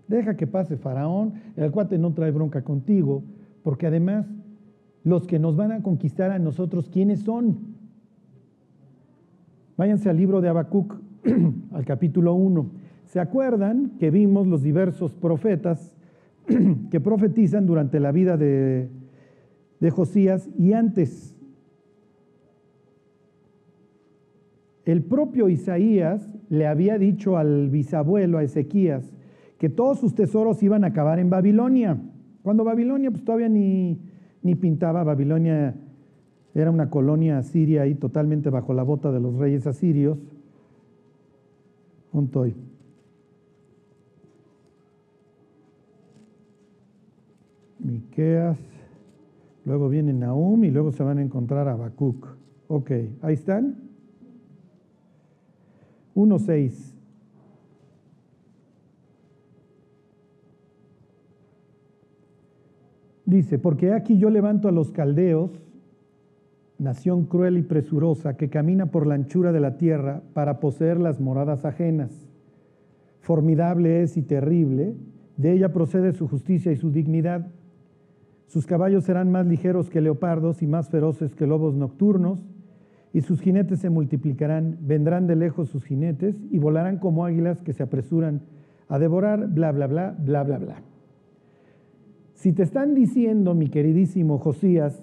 [0.08, 3.24] Deja que pase Faraón, el cuate no trae bronca contigo,
[3.62, 4.26] porque además
[5.04, 7.76] los que nos van a conquistar a nosotros, ¿quiénes son?
[9.78, 10.96] Váyanse al libro de Habacuc,
[11.72, 12.72] al capítulo 1.
[13.06, 15.96] ¿Se acuerdan que vimos los diversos profetas
[16.90, 18.90] que profetizan durante la vida de,
[19.80, 21.36] de Josías y antes?
[24.86, 29.14] El propio Isaías le había dicho al bisabuelo, a Ezequías,
[29.58, 31.98] que todos sus tesoros iban a acabar en Babilonia.
[32.42, 34.00] Cuando Babilonia pues todavía ni,
[34.44, 35.76] ni pintaba, Babilonia
[36.56, 40.18] era una colonia asiria ahí totalmente bajo la bota de los reyes asirios.
[42.12, 42.56] Junto hoy.
[47.80, 48.58] Miqueas,
[49.68, 52.26] luego viene Nahum y luego se van a encontrar a Habacuc.
[52.70, 53.76] Ok, ahí están.
[56.16, 56.94] 1.6.
[63.26, 65.52] Dice, porque aquí yo levanto a los caldeos,
[66.80, 71.20] nación cruel y presurosa, que camina por la anchura de la tierra para poseer las
[71.20, 72.30] moradas ajenas.
[73.20, 74.96] Formidable es y terrible,
[75.36, 77.52] De ella procede su justicia y su dignidad.
[78.48, 82.44] Sus caballos serán más ligeros que leopardos y más feroces que lobos nocturnos,
[83.14, 87.74] y sus jinetes se multiplicarán, vendrán de lejos sus jinetes y volarán como águilas que
[87.74, 88.42] se apresuran
[88.90, 90.82] a devorar, bla, bla, bla, bla, bla, bla.
[92.34, 95.02] Si te están diciendo, mi queridísimo Josías,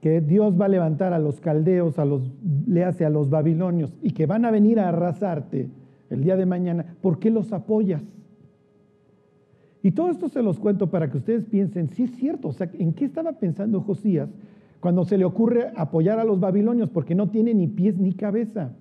[0.00, 2.30] que Dios va a levantar a los caldeos, a los,
[2.66, 5.68] le hace a los babilonios y que van a venir a arrasarte
[6.08, 8.02] el día de mañana, ¿por qué los apoyas?
[9.82, 12.70] Y todo esto se los cuento para que ustedes piensen, si es cierto, o sea,
[12.74, 14.28] ¿en qué estaba pensando Josías
[14.78, 16.90] cuando se le ocurre apoyar a los babilonios?
[16.90, 18.72] Porque no tiene ni pies ni cabeza.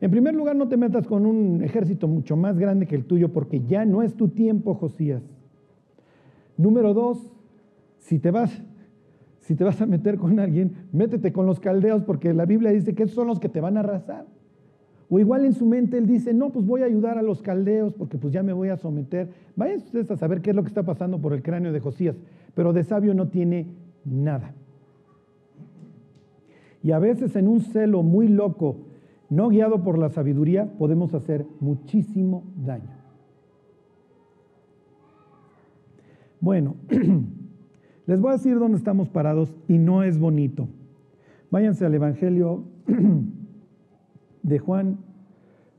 [0.00, 3.32] En primer lugar, no te metas con un ejército mucho más grande que el tuyo,
[3.32, 5.22] porque ya no es tu tiempo, Josías.
[6.58, 7.32] Número dos,
[7.98, 8.62] si te vas,
[9.40, 12.94] si te vas a meter con alguien, métete con los caldeos, porque la Biblia dice
[12.94, 14.26] que son los que te van a arrasar.
[15.08, 17.94] O igual en su mente él dice, no, pues voy a ayudar a los caldeos
[17.94, 19.28] porque pues ya me voy a someter.
[19.54, 22.16] Vayan ustedes a saber qué es lo que está pasando por el cráneo de Josías,
[22.54, 23.68] pero de sabio no tiene
[24.04, 24.52] nada.
[26.82, 28.78] Y a veces en un celo muy loco,
[29.30, 32.96] no guiado por la sabiduría, podemos hacer muchísimo daño.
[36.40, 36.76] Bueno,
[38.06, 40.68] les voy a decir dónde estamos parados y no es bonito.
[41.50, 42.64] Váyanse al Evangelio
[44.46, 44.98] de Juan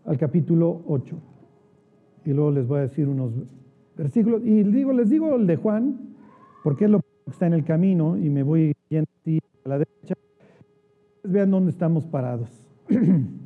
[0.06, 1.16] al capítulo 8.
[2.26, 3.32] Y luego les voy a decir unos
[3.96, 4.42] versículos.
[4.44, 6.16] Y digo, les digo el de Juan,
[6.64, 9.10] porque es lo que está en el camino y me voy yendo
[9.66, 10.16] a la derecha.
[11.24, 12.50] Vean dónde estamos parados.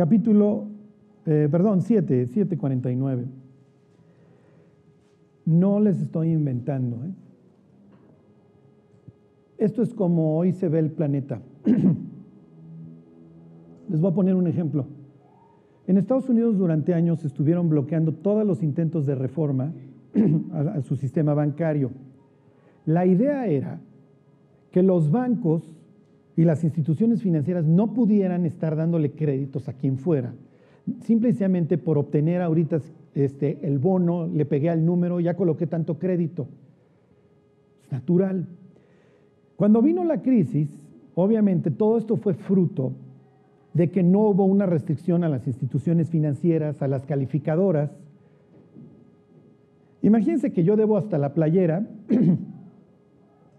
[0.00, 0.64] capítulo,
[1.26, 3.26] eh, perdón, 7, 749.
[5.44, 7.04] No les estoy inventando.
[7.04, 7.10] ¿eh?
[9.58, 11.42] Esto es como hoy se ve el planeta.
[13.90, 14.86] les voy a poner un ejemplo.
[15.86, 19.74] En Estados Unidos durante años estuvieron bloqueando todos los intentos de reforma
[20.54, 21.90] a su sistema bancario.
[22.86, 23.82] La idea era
[24.70, 25.76] que los bancos
[26.40, 30.32] y las instituciones financieras no pudieran estar dándole créditos a quien fuera,
[31.02, 32.80] simplemente por obtener ahorita
[33.14, 36.48] este, el bono, le pegué al número, ya coloqué tanto crédito.
[37.84, 38.46] Es natural.
[39.56, 40.70] Cuando vino la crisis,
[41.14, 42.94] obviamente todo esto fue fruto
[43.74, 47.90] de que no hubo una restricción a las instituciones financieras, a las calificadoras.
[50.00, 51.86] Imagínense que yo debo hasta la playera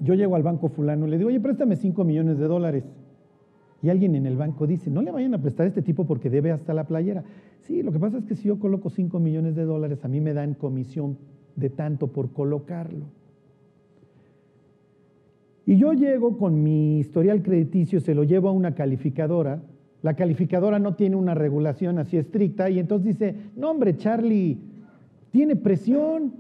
[0.02, 2.84] yo llego al banco fulano, le digo, oye, préstame 5 millones de dólares.
[3.84, 6.30] Y alguien en el banco dice, no le vayan a prestar a este tipo porque
[6.30, 7.24] debe hasta la playera.
[7.62, 10.20] Sí, lo que pasa es que si yo coloco 5 millones de dólares, a mí
[10.20, 11.18] me dan comisión
[11.56, 13.06] de tanto por colocarlo.
[15.66, 19.62] Y yo llego con mi historial crediticio, se lo llevo a una calificadora.
[20.02, 24.60] La calificadora no tiene una regulación así estricta y entonces dice, no hombre, Charlie,
[25.30, 26.34] tiene presión,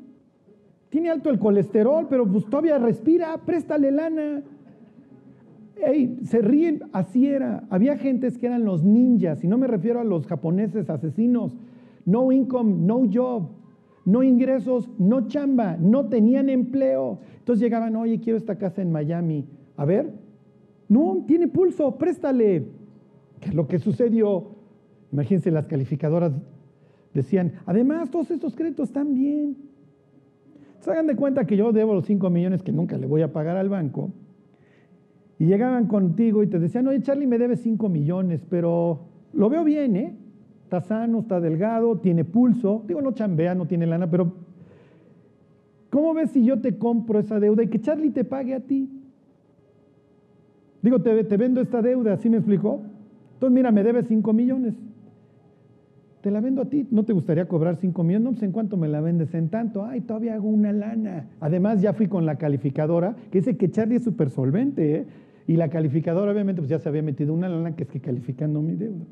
[0.92, 4.44] tiene alto el colesterol, pero pues todavía respira, préstale lana.
[5.78, 7.64] Ey, se ríen, así era.
[7.70, 11.56] Había gentes que eran los ninjas, y no me refiero a los japoneses asesinos.
[12.06, 13.48] No income, no job,
[14.04, 17.20] no ingresos, no chamba, no tenían empleo.
[17.40, 19.46] Entonces llegaban, oye, quiero esta casa en Miami.
[19.78, 20.12] A ver,
[20.90, 22.68] no, tiene pulso, préstale.
[23.40, 24.56] ¿Qué es lo que sucedió?
[25.14, 26.34] Imagínense, las calificadoras
[27.14, 29.71] decían, además, todos estos créditos están bien.
[30.82, 33.32] Se hagan de cuenta que yo debo los 5 millones que nunca le voy a
[33.32, 34.12] pagar al banco.
[35.38, 39.02] Y llegaban contigo y te decían, oye, Charlie me debe 5 millones, pero
[39.34, 40.16] lo veo bien, ¿eh?
[40.64, 42.84] Está sano, está delgado, tiene pulso.
[42.88, 44.34] Digo, no chambea, no tiene lana, pero
[45.92, 48.90] ¿cómo ves si yo te compro esa deuda y que Charlie te pague a ti?
[50.82, 52.82] Digo, te, te vendo esta deuda, ¿así me explicó?
[53.34, 54.74] Entonces, mira, me debes 5 millones
[56.22, 58.24] te la vendo a ti, ¿no te gustaría cobrar 5 millones?
[58.24, 61.28] No, pues en cuánto me la vendes en tanto, ay, todavía hago una lana.
[61.40, 65.06] Además, ya fui con la calificadora, que dice que Charlie es súper solvente, ¿eh?
[65.48, 68.62] y la calificadora obviamente pues ya se había metido una lana que es que calificando
[68.62, 69.06] mi deuda.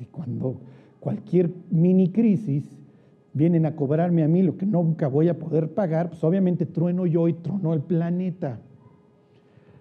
[0.00, 0.60] Y cuando
[0.98, 2.64] cualquier mini crisis
[3.32, 7.06] vienen a cobrarme a mí lo que nunca voy a poder pagar, pues obviamente trueno
[7.06, 8.60] yo y tronó el planeta.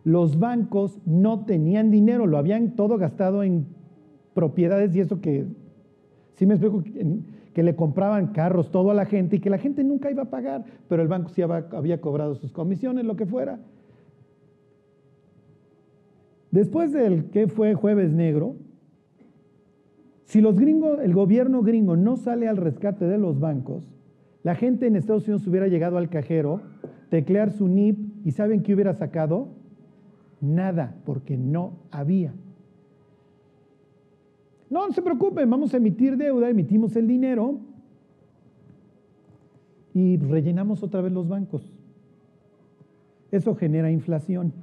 [0.03, 3.66] Los bancos no tenían dinero, lo habían todo gastado en
[4.34, 5.45] propiedades y eso que
[6.36, 6.84] Sí me explico
[7.54, 10.30] que, le compraban carros todo a la gente y que la gente nunca iba a
[10.30, 13.60] pagar, pero el banco sí había, cobrado sus comisiones, lo que fuera.
[16.50, 18.56] Después del que fue jueves negro,
[20.26, 23.84] si los gringos, el gobierno gringo no sale al rescate de los bancos,
[24.44, 26.62] La gente en Estados Unidos hubiera llegado al cajero,
[27.10, 29.50] teclear su NIP y ¿saben qué hubiera sacado?
[30.40, 32.34] Nada, porque no había.
[34.72, 37.59] No, no se preocupen, vamos a emitir deuda, emitimos el dinero
[39.93, 41.78] y rellenamos otra vez los bancos.
[43.32, 44.53] Eso genera inflación.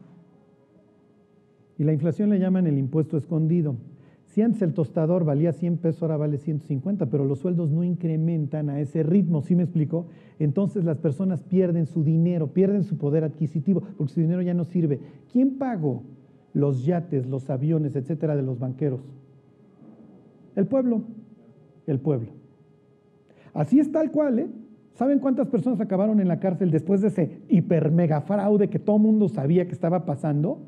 [1.77, 3.77] Y la inflación le llaman el impuesto escondido.
[4.25, 8.71] Si antes el tostador valía 100 pesos, ahora vale 150, pero los sueldos no incrementan
[8.71, 10.07] a ese ritmo, ¿sí me explico?
[10.39, 14.65] Entonces las personas pierden su dinero, pierden su poder adquisitivo, porque su dinero ya no
[14.65, 15.01] sirve.
[15.31, 16.03] ¿Quién pagó
[16.55, 19.01] los yates, los aviones, etcétera, de los banqueros?
[20.59, 21.03] El pueblo,
[21.87, 22.31] el pueblo.
[23.55, 24.49] Así es tal cual, ¿eh?
[24.95, 28.99] ¿Saben cuántas personas acabaron en la cárcel después de ese hiper mega fraude que todo
[28.99, 30.59] mundo sabía que estaba pasando?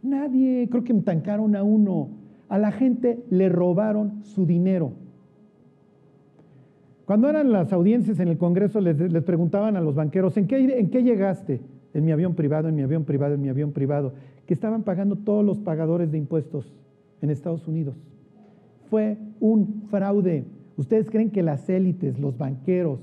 [0.00, 2.10] Nadie, creo que me tancaron a uno.
[2.48, 4.92] A la gente le robaron su dinero.
[7.04, 10.88] Cuando eran las audiencias en el Congreso, les, preguntaban a los banqueros, ¿en qué, ¿en
[10.88, 11.60] qué llegaste?
[11.94, 14.12] En mi avión privado, en mi avión privado, en mi avión privado,
[14.46, 16.72] que estaban pagando todos los pagadores de impuestos
[17.20, 17.96] en Estados Unidos.
[18.90, 20.44] Fue un fraude.
[20.76, 23.00] ¿Ustedes creen que las élites, los banqueros,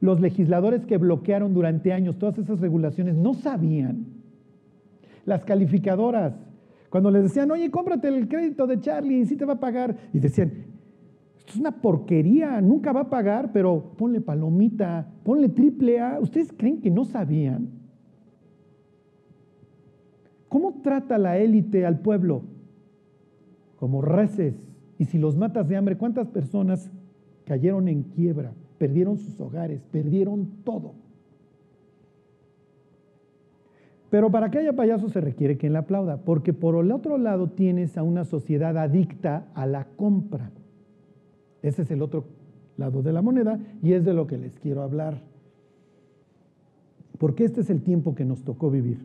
[0.00, 4.06] los legisladores que bloquearon durante años todas esas regulaciones no sabían
[5.24, 6.34] las calificadoras.
[6.88, 9.96] Cuando les decían, oye, cómprate el crédito de Charlie y sí te va a pagar.
[10.14, 10.52] Y decían,
[11.36, 16.18] esto es una porquería, nunca va a pagar, pero ponle palomita, ponle triple A.
[16.20, 17.68] ¿Ustedes creen que no sabían?
[20.48, 22.42] ¿Cómo trata la élite al pueblo?
[23.76, 24.54] Como reces.
[24.98, 26.90] Y si los matas de hambre, ¿cuántas personas
[27.44, 30.94] cayeron en quiebra, perdieron sus hogares, perdieron todo?
[34.10, 37.50] Pero para que haya payaso se requiere quien le aplauda, porque por el otro lado
[37.50, 40.50] tienes a una sociedad adicta a la compra.
[41.62, 42.24] Ese es el otro
[42.76, 45.20] lado de la moneda y es de lo que les quiero hablar.
[47.18, 49.04] Porque este es el tiempo que nos tocó vivir.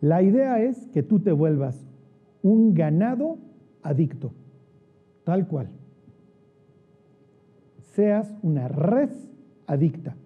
[0.00, 1.86] La idea es que tú te vuelvas
[2.42, 3.38] un ganado
[3.82, 4.32] adicto,
[5.24, 5.68] tal cual.
[7.94, 9.10] Seas una res
[9.66, 10.16] adicta.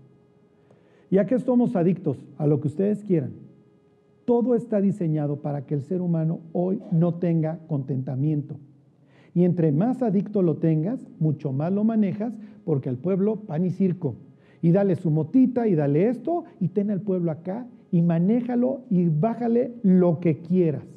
[1.11, 2.19] ¿Y a qué somos adictos?
[2.39, 3.33] A lo que ustedes quieran.
[4.25, 8.57] Todo está diseñado para que el ser humano hoy no tenga contentamiento.
[9.35, 12.33] Y entre más adicto lo tengas, mucho más lo manejas,
[12.65, 14.17] porque al pueblo pan y circo.
[14.63, 19.07] Y dale su motita y dale esto y ten al pueblo acá y manéjalo y
[19.09, 20.96] bájale lo que quieras.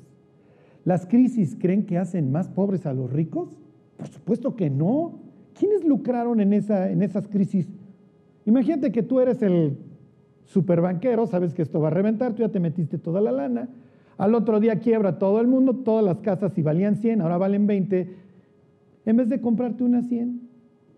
[0.89, 3.55] ¿Las crisis creen que hacen más pobres a los ricos?
[3.95, 5.19] Por supuesto que no.
[5.53, 7.67] ¿Quiénes lucraron en, esa, en esas crisis?
[8.47, 9.77] Imagínate que tú eres el
[10.45, 13.69] superbanquero, sabes que esto va a reventar, tú ya te metiste toda la lana.
[14.17, 17.67] Al otro día quiebra todo el mundo, todas las casas si valían 100, ahora valen
[17.67, 18.15] 20.
[19.05, 20.41] En vez de comprarte unas 100,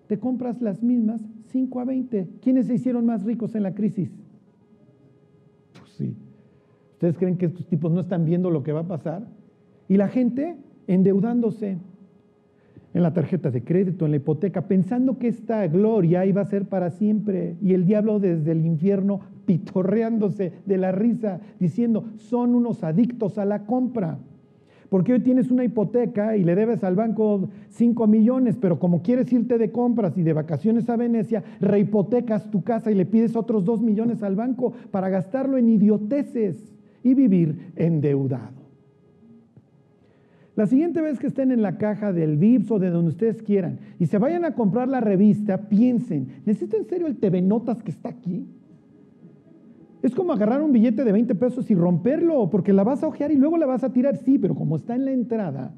[0.08, 2.30] te compras las mismas 5 a 20.
[2.42, 4.10] ¿Quiénes se hicieron más ricos en la crisis?
[5.78, 6.16] Pues sí.
[6.94, 9.41] ¿Ustedes creen que estos tipos no están viendo lo que va a pasar?
[9.92, 10.56] Y la gente
[10.88, 11.78] endeudándose
[12.94, 16.70] en la tarjeta de crédito, en la hipoteca, pensando que esta gloria iba a ser
[16.70, 17.58] para siempre.
[17.62, 23.44] Y el diablo desde el infierno pitorreándose de la risa, diciendo, son unos adictos a
[23.44, 24.18] la compra.
[24.88, 29.30] Porque hoy tienes una hipoteca y le debes al banco 5 millones, pero como quieres
[29.34, 33.66] irte de compras y de vacaciones a Venecia, rehipotecas tu casa y le pides otros
[33.66, 36.74] 2 millones al banco para gastarlo en idioteces
[37.04, 38.61] y vivir endeudado.
[40.62, 43.80] La siguiente vez que estén en la caja del VIPS o de donde ustedes quieran
[43.98, 47.90] y se vayan a comprar la revista, piensen, ¿necesito en serio el TV Notas que
[47.90, 48.46] está aquí?
[50.04, 53.32] Es como agarrar un billete de 20 pesos y romperlo, porque la vas a ojear
[53.32, 54.18] y luego la vas a tirar.
[54.18, 55.74] Sí, pero como está en la entrada,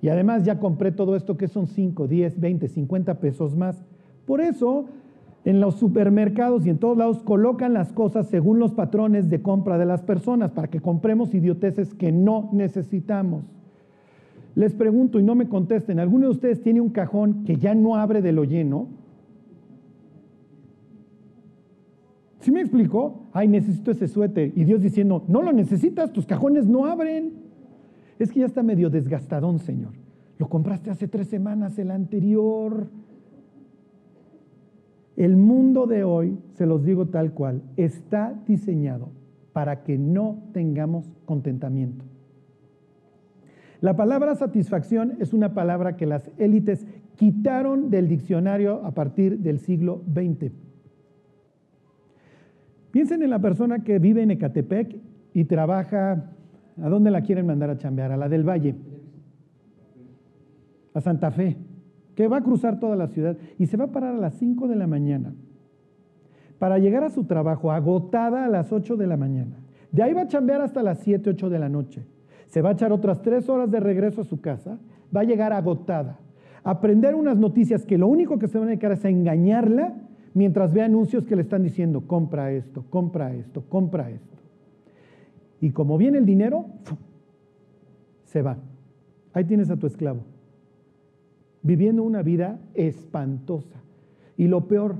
[0.00, 3.84] y además ya compré todo esto que son 5, 10, 20, 50 pesos más.
[4.24, 4.86] Por eso,
[5.44, 9.76] en los supermercados y en todos lados colocan las cosas según los patrones de compra
[9.76, 13.44] de las personas, para que compremos idioteces que no necesitamos.
[14.54, 17.96] Les pregunto y no me contesten, ¿alguno de ustedes tiene un cajón que ya no
[17.96, 18.88] abre de lo lleno?
[22.40, 23.28] ¿Sí me explicó?
[23.32, 24.52] Ay, necesito ese suéter.
[24.56, 27.32] Y Dios diciendo, no lo necesitas, tus cajones no abren.
[28.18, 29.92] Es que ya está medio desgastadón, Señor.
[30.38, 32.88] Lo compraste hace tres semanas, el anterior.
[35.16, 39.10] El mundo de hoy, se los digo tal cual, está diseñado
[39.52, 42.04] para que no tengamos contentamiento.
[43.82, 49.58] La palabra satisfacción es una palabra que las élites quitaron del diccionario a partir del
[49.58, 50.52] siglo XX.
[52.92, 55.00] Piensen en la persona que vive en Ecatepec
[55.34, 56.30] y trabaja,
[56.80, 58.12] ¿a dónde la quieren mandar a chambear?
[58.12, 58.76] A la del Valle,
[60.94, 61.56] a Santa Fe.
[62.14, 64.68] que va a cruzar toda la ciudad y se va a parar a las 5
[64.68, 65.34] de la mañana
[66.60, 69.56] para llegar a su trabajo agotada a las 8 de la mañana.
[69.90, 72.11] De ahí va a chambear hasta las 7, 8 de la noche.
[72.52, 74.78] Se va a echar otras 3 horas de regreso a su casa.
[75.14, 76.18] Va a llegar agotada.
[76.62, 79.94] Aprender unas noticias que lo único que se van a dedicar es a engañarla
[80.34, 84.36] mientras ve anuncios que le están diciendo, compra esto, compra esto, compra esto.
[85.62, 86.66] Y como viene el dinero,
[88.24, 88.58] se va.
[89.32, 90.20] Ahí tienes a tu esclavo
[91.62, 93.80] viviendo una vida espantosa.
[94.36, 94.96] Y lo peor,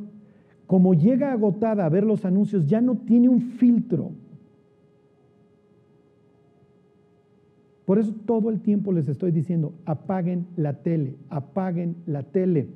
[0.67, 4.13] como llega agotada a ver los anuncios, ya no tiene un filtro.
[7.85, 12.69] Por eso todo el tiempo les estoy diciendo, apaguen la tele, apaguen la tele,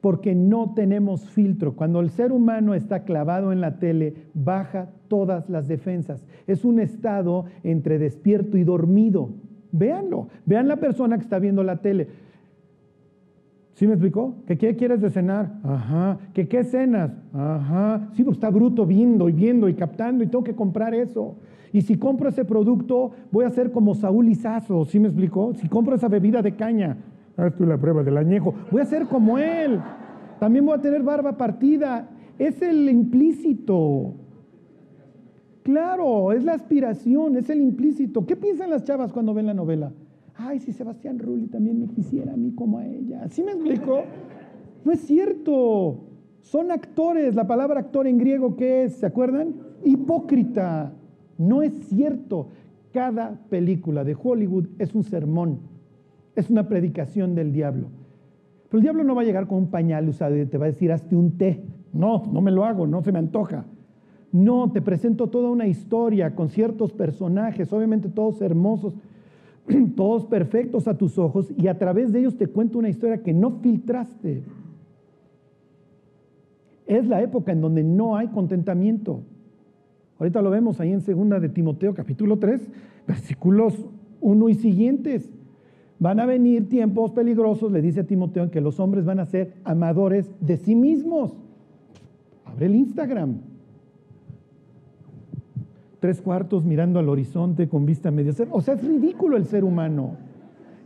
[0.00, 1.74] porque no tenemos filtro.
[1.74, 6.24] Cuando el ser humano está clavado en la tele, baja todas las defensas.
[6.46, 9.30] Es un estado entre despierto y dormido.
[9.72, 12.08] Véanlo, vean la persona que está viendo la tele.
[13.76, 14.36] ¿Sí me explicó?
[14.46, 15.52] ¿Que qué quieres de cenar?
[15.62, 16.18] Ajá.
[16.32, 17.10] ¿Que qué cenas?
[17.34, 18.08] Ajá.
[18.14, 21.36] Sí, está bruto viendo y viendo y captando y tengo que comprar eso.
[21.74, 25.52] Y si compro ese producto, voy a ser como Saúl Izazo, ¿sí me explicó?
[25.52, 26.96] Si compro esa bebida de caña,
[27.36, 29.78] haz tú la prueba del añejo, voy a ser como él.
[30.40, 32.08] También voy a tener barba partida.
[32.38, 34.14] Es el implícito.
[35.64, 38.24] Claro, es la aspiración, es el implícito.
[38.24, 39.92] ¿Qué piensan las chavas cuando ven la novela?
[40.38, 43.28] Ay, si Sebastián Rulli también me quisiera a mí como a ella.
[43.28, 44.02] ¿Sí me explico?
[44.84, 46.04] No es cierto.
[46.40, 47.34] Son actores.
[47.34, 48.94] La palabra actor en griego, ¿qué es?
[48.94, 49.54] ¿Se acuerdan?
[49.84, 50.92] Hipócrita.
[51.38, 52.48] No es cierto.
[52.92, 55.60] Cada película de Hollywood es un sermón.
[56.34, 57.88] Es una predicación del diablo.
[58.68, 60.68] Pero el diablo no va a llegar con un pañal usado y te va a
[60.68, 61.62] decir, hazte un té.
[61.92, 63.64] No, no me lo hago, no se me antoja.
[64.32, 68.94] No, te presento toda una historia con ciertos personajes, obviamente todos hermosos,
[69.96, 73.32] todos perfectos a tus ojos, y a través de ellos te cuento una historia que
[73.32, 74.42] no filtraste.
[76.86, 79.22] Es la época en donde no hay contentamiento.
[80.18, 82.70] Ahorita lo vemos ahí en segunda de Timoteo capítulo 3,
[83.06, 83.86] versículos
[84.20, 85.30] 1 y siguientes.
[85.98, 89.26] Van a venir tiempos peligrosos, le dice a Timoteo, en que los hombres van a
[89.26, 91.36] ser amadores de sí mismos.
[92.44, 93.40] Abre el Instagram
[96.00, 98.32] tres cuartos mirando al horizonte con vista media.
[98.50, 100.16] O sea, es ridículo el ser humano.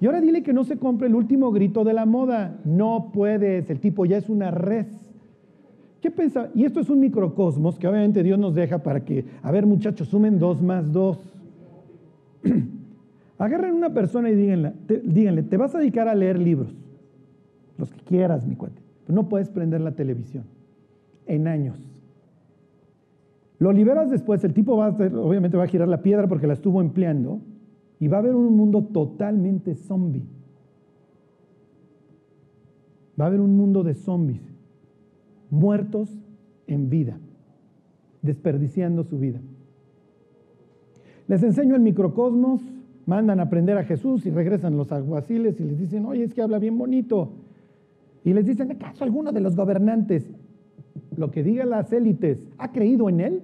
[0.00, 2.58] Y ahora dile que no se compre el último grito de la moda.
[2.64, 4.86] No puedes, el tipo ya es una res.
[6.00, 6.48] ¿Qué pensa?
[6.54, 10.08] Y esto es un microcosmos que obviamente Dios nos deja para que, a ver muchachos,
[10.08, 11.18] sumen dos más dos.
[13.38, 16.74] Agarren una persona y díganle te, díganle, te vas a dedicar a leer libros,
[17.78, 20.44] los que quieras, mi cuate, pero no puedes prender la televisión
[21.26, 21.89] en años.
[23.60, 26.54] Lo liberas después, el tipo va a obviamente va a girar la piedra porque la
[26.54, 27.40] estuvo empleando
[28.00, 30.24] y va a haber un mundo totalmente zombie.
[33.20, 34.40] Va a haber un mundo de zombies,
[35.50, 36.08] muertos
[36.66, 37.18] en vida,
[38.22, 39.40] desperdiciando su vida.
[41.28, 42.62] Les enseño el microcosmos,
[43.04, 46.40] mandan a aprender a Jesús y regresan los alguaciles y les dicen, oye, es que
[46.40, 47.32] habla bien bonito.
[48.24, 50.26] Y les dicen, ¿acaso alguno de los gobernantes
[51.16, 53.42] lo que diga las élites, ¿ha creído en él?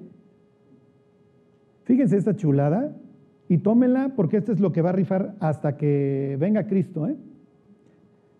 [1.87, 2.97] Fíjense esta chulada
[3.49, 7.07] y tómenla porque esto es lo que va a rifar hasta que venga Cristo.
[7.07, 7.17] ¿eh?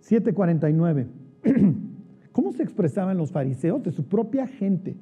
[0.01, 1.07] 749.
[2.33, 4.97] ¿Cómo se expresaban los fariseos de su propia gente?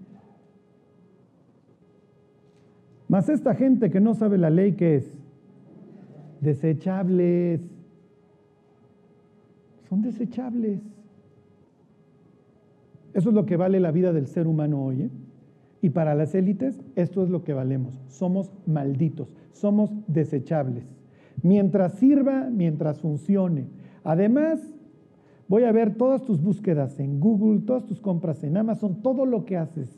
[3.08, 5.14] Más esta gente que no sabe la ley, ¿qué es?
[6.42, 7.62] Desechables.
[9.88, 10.80] Son desechables.
[13.14, 15.02] Eso es lo que vale la vida del ser humano hoy.
[15.02, 15.10] ¿eh?
[15.84, 18.00] Y para las élites, esto es lo que valemos.
[18.08, 20.86] Somos malditos, somos desechables.
[21.42, 23.66] Mientras sirva, mientras funcione.
[24.02, 24.62] Además,
[25.46, 29.44] voy a ver todas tus búsquedas en Google, todas tus compras en Amazon, todo lo
[29.44, 29.90] que haces.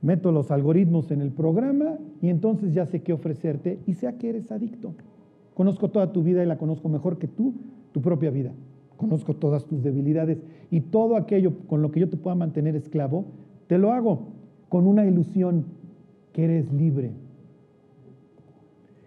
[0.00, 4.30] Meto los algoritmos en el programa y entonces ya sé qué ofrecerte y sé que
[4.30, 4.94] eres adicto.
[5.52, 7.52] Conozco toda tu vida y la conozco mejor que tú,
[7.92, 8.54] tu propia vida
[9.02, 10.38] conozco todas tus debilidades
[10.70, 13.24] y todo aquello con lo que yo te pueda mantener esclavo,
[13.72, 14.26] te lo hago
[14.68, 15.64] con una ilusión
[16.34, 17.12] que eres libre.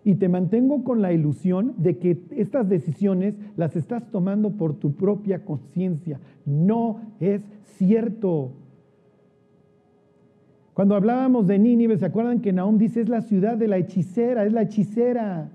[0.04, 4.96] Y te mantengo con la ilusión de que estas decisiones las estás tomando por tu
[4.96, 6.20] propia conciencia.
[6.48, 7.44] No es
[7.78, 8.54] cierto.
[10.74, 14.48] Cuando hablábamos de Nínive, ¿se acuerdan que Nahum dice es la ciudad de la hechicera,
[14.48, 15.52] es la hechicera?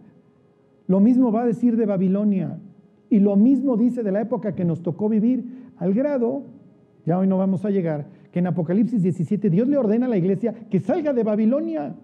[0.86, 2.60] Lo mismo va a decir de Babilonia.
[3.08, 6.44] Y lo mismo dice de la época que nos tocó vivir, al grado,
[7.06, 10.16] ya hoy no vamos a llegar, que en Apocalipsis 17 Dios le ordena a la
[10.16, 11.94] iglesia que salga de Babilonia.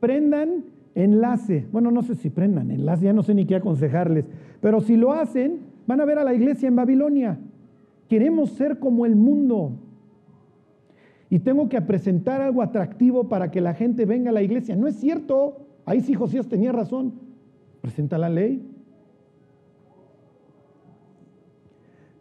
[0.00, 0.64] Prendan
[0.94, 1.66] enlace.
[1.72, 4.26] Bueno, no sé si prendan enlace, ya no sé ni qué aconsejarles,
[4.60, 7.38] pero si lo hacen, Van a ver a la iglesia en Babilonia.
[8.10, 9.72] Queremos ser como el mundo.
[11.30, 14.76] Y tengo que presentar algo atractivo para que la gente venga a la iglesia.
[14.76, 15.66] No es cierto.
[15.86, 17.14] Ahí sí Josías tenía razón.
[17.80, 18.62] Presenta la ley.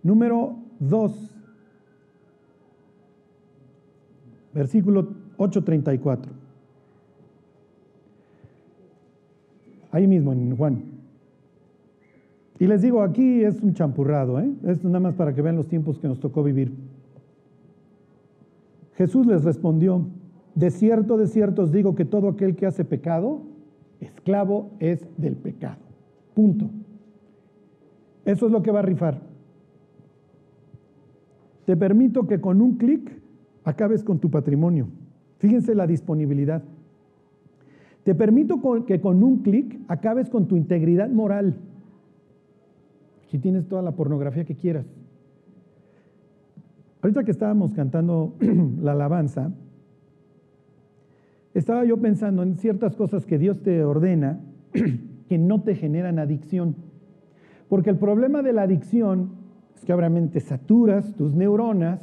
[0.01, 1.36] Número 2.
[4.57, 6.31] Versículo 8:34.
[9.91, 10.81] Ahí mismo en Juan.
[12.59, 14.51] Y les digo, aquí es un champurrado, ¿eh?
[14.65, 16.73] Esto nada más para que vean los tiempos que nos tocó vivir.
[18.95, 20.07] Jesús les respondió,
[20.55, 23.43] de cierto, de cierto os digo que todo aquel que hace pecado,
[23.99, 25.77] esclavo es del pecado.
[26.33, 26.67] Punto.
[28.25, 29.21] Eso es lo que va a rifar.
[31.65, 33.26] Te permito que con un clic
[33.68, 34.88] acabes con tu patrimonio.
[35.39, 36.63] Fíjense la disponibilidad.
[38.05, 41.57] Te permito que con un clic acabes con tu integridad moral.
[43.26, 44.86] Aquí tienes toda la pornografía que quieras.
[47.01, 48.36] Ahorita que estábamos cantando
[48.82, 49.51] la alabanza,
[51.53, 54.39] estaba yo pensando en ciertas cosas que Dios te ordena
[55.28, 56.76] que no te generan adicción.
[57.68, 59.32] Porque el problema de la adicción
[59.76, 61.99] es que obviamente saturas tus neuronas,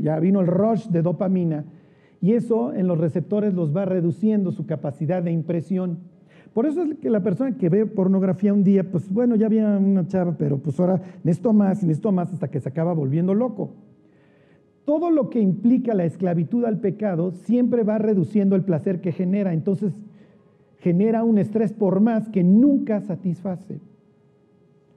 [0.00, 1.64] ya vino el rush de dopamina,
[2.20, 5.98] y eso en los receptores los va reduciendo su capacidad de impresión.
[6.52, 9.78] Por eso es que la persona que ve pornografía un día, pues bueno, ya había
[9.78, 13.34] una chava, pero pues ahora necesito más y necesito más hasta que se acaba volviendo
[13.34, 13.70] loco
[14.88, 19.52] todo lo que implica la esclavitud al pecado siempre va reduciendo el placer que genera.
[19.52, 19.92] Entonces
[20.78, 23.80] genera un estrés por más que nunca satisface.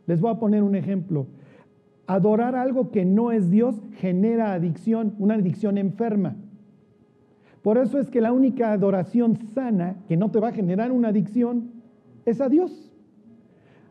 [0.08, 1.28] Les voy a poner un ejemplo.
[2.08, 6.36] Adorar algo que no es Dios genera adicción, una adicción enferma.
[7.62, 11.10] Por eso es que la única adoración sana que no te va a generar una
[11.10, 11.72] adicción
[12.26, 12.92] es a Dios.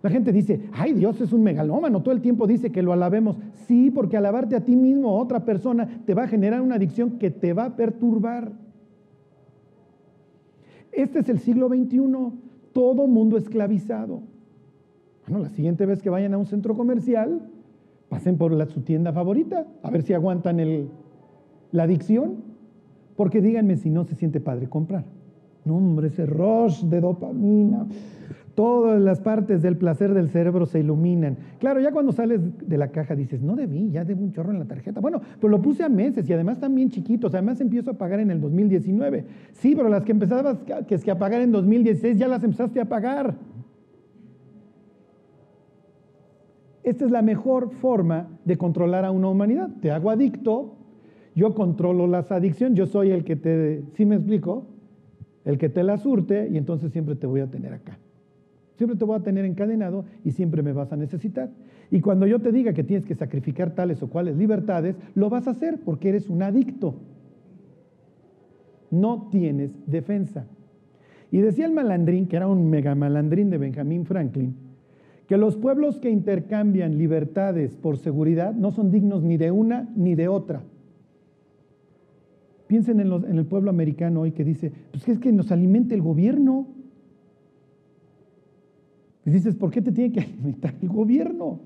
[0.02, 3.36] La gente dice, ay, Dios es un megalómano, todo el tiempo dice que lo alabemos.
[3.66, 6.76] Sí, porque alabarte a ti mismo o a otra persona te va a generar una
[6.76, 8.52] adicción que te va a perturbar.
[10.90, 12.00] Este es el siglo XXI,
[12.72, 14.22] todo mundo esclavizado.
[15.26, 17.42] Bueno, la siguiente vez que vayan a un centro comercial,
[18.10, 20.90] pasen por su tienda favorita, a ver si aguantan el,
[21.72, 22.50] la adicción.
[23.16, 25.04] Porque díganme si no se siente padre comprar.
[25.64, 27.86] No, hombre, ese rush de dopamina
[28.60, 31.38] todas las partes del placer del cerebro se iluminan.
[31.58, 34.58] Claro, ya cuando sales de la caja dices, no debí, ya debo un chorro en
[34.58, 35.00] la tarjeta.
[35.00, 37.32] Bueno, pero lo puse a meses y además bien chiquitos.
[37.32, 39.24] Además empiezo a pagar en el 2019.
[39.52, 42.84] Sí, pero las que empezabas que que a pagar en 2016 ya las empezaste a
[42.84, 43.34] pagar.
[46.82, 49.70] Esta es la mejor forma de controlar a una humanidad.
[49.80, 50.76] Te hago adicto,
[51.34, 54.66] yo controlo las adicciones, yo soy el que te, ¿sí me explico?
[55.44, 57.98] El que te la surte y entonces siempre te voy a tener acá.
[58.76, 61.50] Siempre te voy a tener encadenado y siempre me vas a necesitar.
[61.90, 65.48] Y cuando yo te diga que tienes que sacrificar tales o cuales libertades, lo vas
[65.48, 66.94] a hacer porque eres un adicto.
[68.90, 70.46] No tienes defensa.
[71.30, 74.56] Y decía el malandrín, que era un mega malandrín de Benjamin Franklin,
[75.30, 80.16] que los pueblos que intercambian libertades por seguridad no son dignos ni de una ni
[80.16, 80.64] de otra.
[82.66, 86.02] Piensen en, el pueblo americano hoy que dice, pues que es que nos alimente el
[86.02, 86.66] gobierno.
[89.24, 91.60] Y dices, ¿por qué te tiene que alimentar el gobierno?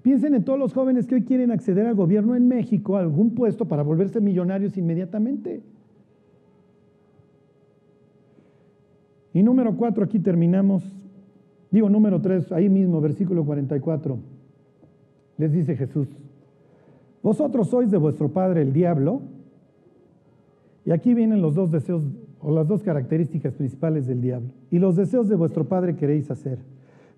[0.00, 3.34] Piensen en todos los jóvenes que hoy quieren acceder al gobierno en México, a algún
[3.34, 5.60] puesto para volverse millonarios inmediatamente.
[9.34, 10.96] Y número cuatro, aquí terminamos.
[11.70, 14.18] Digo número tres, ahí mismo, versículo 44.
[15.38, 16.08] Les dice Jesús,
[17.22, 19.20] vosotros sois de vuestro padre el diablo.
[20.84, 22.02] Y aquí vienen los dos deseos
[22.40, 24.50] o las dos características principales del diablo.
[24.70, 26.58] Y los deseos de vuestro padre queréis hacer.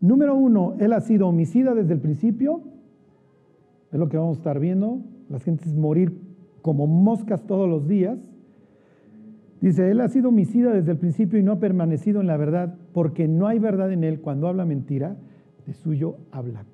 [0.00, 2.62] Número uno, él ha sido homicida desde el principio.
[3.92, 5.00] Es lo que vamos a estar viendo.
[5.28, 6.18] Las gentes morir
[6.62, 8.18] como moscas todos los días.
[9.60, 12.76] Dice, él ha sido homicida desde el principio y no ha permanecido en la verdad,
[12.92, 14.20] porque no hay verdad en él.
[14.20, 15.16] Cuando habla mentira,
[15.66, 16.64] de suyo habla.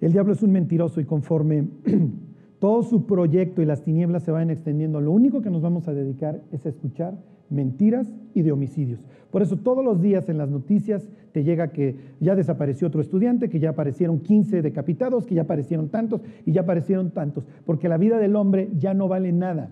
[0.00, 1.68] El diablo es un mentiroso y conforme
[2.58, 5.00] todo su proyecto y las tinieblas se van extendiendo.
[5.00, 7.14] Lo único que nos vamos a dedicar es a escuchar
[7.48, 9.00] mentiras y de homicidios.
[9.30, 13.48] Por eso todos los días en las noticias te llega que ya desapareció otro estudiante,
[13.48, 17.98] que ya aparecieron 15 decapitados, que ya aparecieron tantos y ya aparecieron tantos, porque la
[17.98, 19.70] vida del hombre ya no vale nada.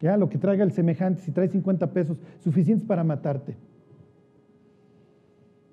[0.00, 3.56] Ya lo que traiga el semejante, si trae 50 pesos, suficientes para matarte.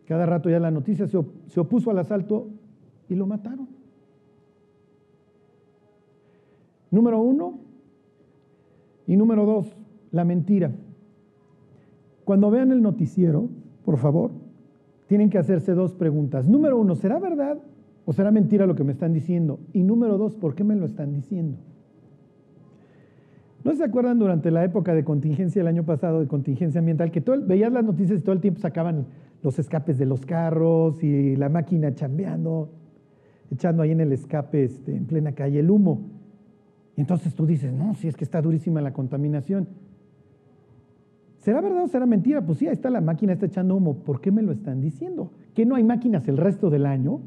[0.05, 2.49] Cada rato ya la noticia se opuso al asalto
[3.09, 3.67] y lo mataron.
[6.91, 7.59] Número uno.
[9.05, 9.73] Y número dos,
[10.11, 10.71] la mentira.
[12.25, 13.47] Cuando vean el noticiero,
[13.85, 14.31] por favor,
[15.07, 16.45] tienen que hacerse dos preguntas.
[16.45, 17.57] Número uno, ¿será verdad
[18.05, 19.59] o será mentira lo que me están diciendo?
[19.71, 21.57] Y número dos, ¿por qué me lo están diciendo?
[23.67, 27.19] ¿No se acuerdan durante la época de contingencia el año pasado, de contingencia ambiental, que
[27.19, 29.07] todo, veías las noticias y todo el tiempo sacaban
[29.43, 32.69] los escapes de los carros y la máquina chambeando,
[33.51, 35.99] echando ahí en el escape este, en plena calle el humo?
[36.95, 39.67] Y entonces tú dices, no, si es que está durísima la contaminación.
[41.39, 42.45] ¿Será verdad o será mentira?
[42.45, 43.95] Pues sí, ahí está la máquina, está echando humo.
[43.95, 45.33] ¿Por qué me lo están diciendo?
[45.53, 47.19] ¿Que no hay máquinas el resto del año?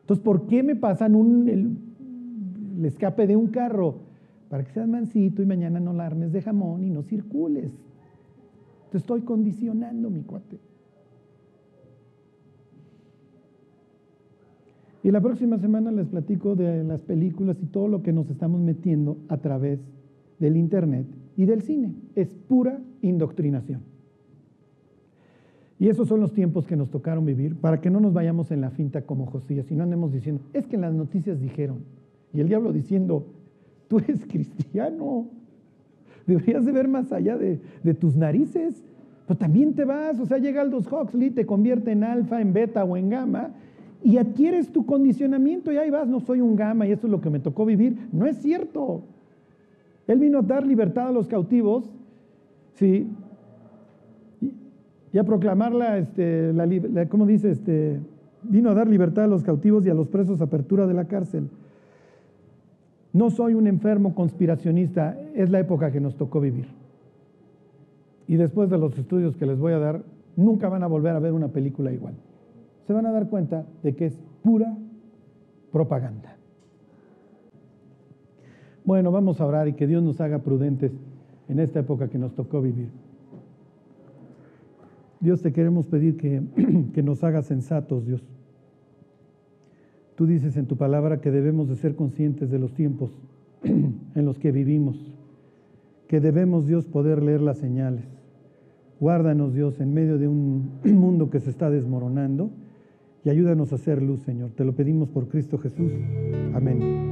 [0.00, 4.13] Entonces, ¿por qué me pasan un, el escape de un carro?
[4.54, 7.72] Para que seas mansito y mañana no la armes de jamón y no circules.
[8.92, 10.60] Te estoy condicionando, mi cuate.
[15.02, 18.60] Y la próxima semana les platico de las películas y todo lo que nos estamos
[18.60, 19.80] metiendo a través
[20.38, 21.92] del Internet y del cine.
[22.14, 23.80] Es pura indoctrinación.
[25.80, 28.60] Y esos son los tiempos que nos tocaron vivir para que no nos vayamos en
[28.60, 31.78] la finta como Josías y no andemos diciendo, es que las noticias dijeron.
[32.32, 33.26] Y el diablo diciendo,
[33.94, 35.28] Tú eres cristiano.
[36.26, 37.60] Deberías de ver más allá de,
[37.94, 38.82] tus narices.
[39.28, 42.82] Pero también te vas, o sea, llega Aldous Huxley, te convierte en alfa, en beta
[42.82, 43.50] o en gamma
[44.02, 47.20] y adquieres tu condicionamiento y ahí vas, no soy un gamma y eso es lo
[47.20, 47.96] que me tocó vivir.
[48.10, 49.02] No es cierto.
[50.08, 51.88] Él vino a dar libertad a los cautivos,
[52.74, 53.06] ¿sí?
[55.12, 57.52] Y a proclamarla, este, la, ¿cómo dice?
[57.52, 58.00] Este,
[58.42, 61.48] vino a dar libertad a los cautivos y a los presos, apertura de la cárcel.
[63.14, 66.66] No soy un enfermo conspiracionista, es la época que nos tocó vivir.
[68.26, 70.02] Y después de los estudios que les voy a dar,
[70.34, 72.14] nunca van a volver a ver una película igual.
[72.88, 74.76] Se van a dar cuenta de que es pura
[75.70, 76.36] propaganda.
[78.84, 80.90] Bueno, vamos a orar y que Dios nos haga prudentes
[81.48, 82.88] en esta época que nos tocó vivir.
[85.20, 86.42] Dios te queremos pedir que,
[86.92, 88.33] que nos haga sensatos, Dios.
[90.16, 93.10] Tú dices en tu palabra que debemos de ser conscientes de los tiempos
[93.64, 94.96] en los que vivimos,
[96.08, 98.04] que debemos Dios poder leer las señales.
[99.00, 102.50] Guárdanos Dios en medio de un mundo que se está desmoronando
[103.24, 104.50] y ayúdanos a hacer luz, Señor.
[104.50, 105.90] Te lo pedimos por Cristo Jesús.
[106.54, 107.03] Amén.